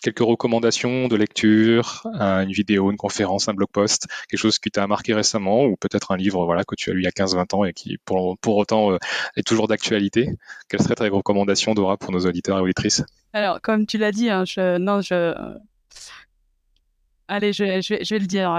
[0.00, 4.86] quelques recommandations de lecture, une vidéo, une conférence, un blog post, quelque chose qui t'a
[4.86, 7.56] marqué récemment ou peut-être un livre voilà, que tu as lu il y a 15-20
[7.56, 8.98] ans et qui pour, pour autant euh,
[9.36, 10.30] est toujours d'actualité.
[10.68, 13.02] Quelle serait ta recommandation, Dora, pour nos auditeurs et auditrices?
[13.32, 15.34] Alors, comme tu l'as dit, hein, je, non, je...
[17.28, 18.50] Allez, je, je, je vais le dire.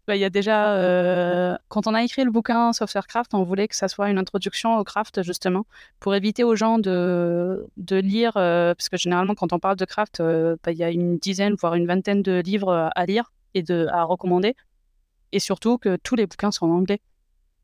[0.00, 3.34] Euh, bah, il y a déjà, euh, quand on a écrit le bouquin Software Craft,
[3.34, 5.66] on voulait que ça soit une introduction au craft, justement,
[6.00, 9.84] pour éviter aux gens de, de lire, euh, parce que généralement, quand on parle de
[9.84, 13.32] craft, euh, bah, il y a une dizaine, voire une vingtaine de livres à lire
[13.54, 14.54] et à recommander.
[15.32, 17.00] Et surtout que tous les bouquins sont en anglais.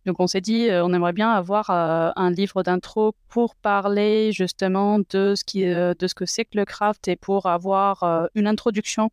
[0.05, 5.34] Donc on s'est dit, on aimerait bien avoir un livre d'intro pour parler justement de
[5.34, 9.11] ce que c'est que le craft et pour avoir une introduction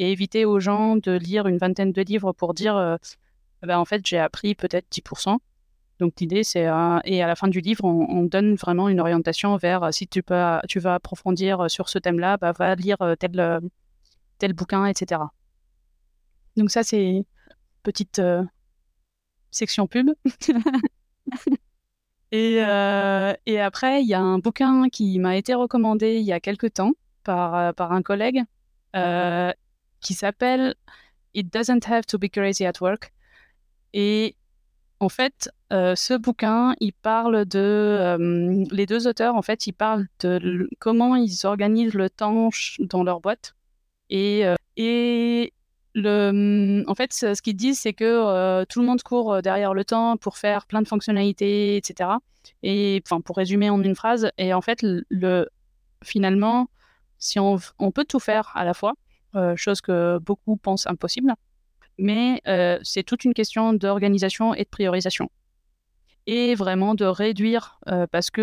[0.00, 2.96] et éviter aux gens de lire une vingtaine de livres pour dire euh,
[3.62, 5.36] bah, en fait j'ai appris peut-être 10%.
[5.98, 6.66] Donc l'idée c'est
[7.04, 10.22] et à la fin du livre on, donne vraiment une orientation vers euh, si tu
[10.22, 13.60] peux tu vas approfondir euh, sur ce thème-là, bah, va lire tel
[14.38, 15.20] tel bouquin, etc.
[16.56, 17.22] Donc ça c'est
[17.82, 18.22] petite
[19.50, 20.08] section pub.
[22.32, 22.54] et,
[23.46, 26.72] et, après, il y a un bouquin qui m'a été recommandé il y a quelques
[26.72, 26.92] temps
[27.24, 28.42] par, par un collègue
[30.00, 30.74] qui s'appelle
[31.34, 33.12] It Doesn't Have to Be Crazy at Work.
[33.92, 34.36] Et
[35.00, 37.58] en fait, euh, ce bouquin, il parle de.
[37.58, 43.02] Euh, les deux auteurs, en fait, ils parlent de comment ils organisent le temps dans
[43.02, 43.54] leur boîte.
[44.10, 45.52] Et, euh, et
[45.94, 50.16] le, en fait, ce qu'ils disent, c'est que tout le monde court derrière le temps
[50.16, 52.10] pour faire plein de fonctionnalités, etc.
[52.62, 55.48] Et enfin, pour résumer en une phrase, et en fait, le,
[56.04, 56.68] finalement,
[57.18, 58.94] si on, on peut tout faire à la fois,
[59.56, 61.34] chose que beaucoup pensent impossible.
[62.00, 65.30] Mais euh, c'est toute une question d'organisation et de priorisation.
[66.26, 68.42] Et vraiment de réduire, euh, parce que,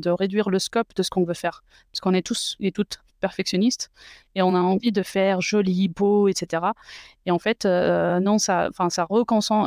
[0.00, 1.62] de réduire le scope de ce qu'on veut faire.
[1.90, 3.90] Parce qu'on est tous et toutes perfectionnistes
[4.36, 6.66] et on a envie de faire joli, beau, etc.
[7.26, 9.06] Et en fait, non, ça, ça,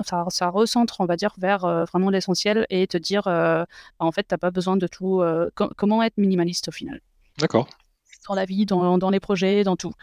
[0.04, 3.66] ça, ça, recentre, on va dire, vers vraiment l'essentiel et te dire, bah,
[4.00, 5.22] en fait, tu n'as pas besoin de tout.
[5.54, 7.02] comment être minimaliste au final?
[7.40, 7.68] D'accord
[8.28, 9.94] dans la vie, dans, dans, les projets, dans tout.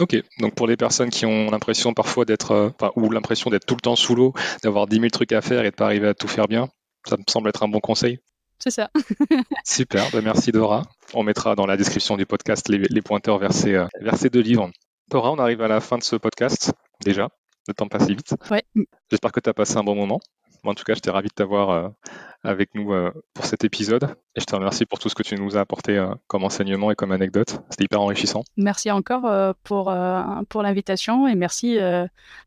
[0.00, 3.74] Ok, donc pour les personnes qui ont l'impression parfois d'être, euh, ou l'impression d'être tout
[3.74, 4.32] le temps sous l'eau,
[4.62, 6.68] d'avoir 10 000 trucs à faire et de pas arriver à tout faire bien,
[7.06, 8.18] ça me semble être un bon conseil.
[8.58, 8.90] C'est ça.
[9.64, 10.82] Super, ben merci Dora.
[11.14, 14.40] On mettra dans la description du podcast les, pointeurs vers ces, euh, vers ces deux
[14.40, 14.70] livres.
[15.10, 17.28] Dora, on arrive à la fin de ce podcast déjà.
[17.68, 18.34] Le temps passe vite.
[18.50, 18.64] Ouais.
[19.10, 20.20] J'espère que tu as passé un bon moment
[20.64, 21.88] en tout cas, j'étais ravi de t'avoir euh,
[22.42, 24.16] avec nous euh, pour cet épisode.
[24.34, 26.90] Et je te remercie pour tout ce que tu nous as apporté euh, comme enseignement
[26.90, 27.60] et comme anecdote.
[27.70, 28.42] C'était hyper enrichissant.
[28.56, 29.94] Merci encore pour,
[30.48, 31.78] pour l'invitation et merci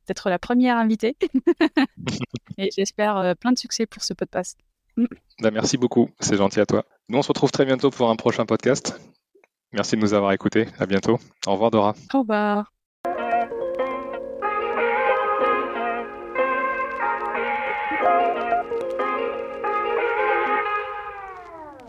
[0.07, 1.15] d'être la première invitée.
[2.57, 4.59] et j'espère plein de succès pour ce podcast.
[5.39, 6.85] Bah, merci beaucoup, c'est gentil à toi.
[7.09, 8.99] Nous, on se retrouve très bientôt pour un prochain podcast.
[9.71, 10.67] Merci de nous avoir écoutés.
[10.77, 11.17] À bientôt.
[11.47, 11.95] Au revoir, Dora.
[12.13, 12.71] Au revoir.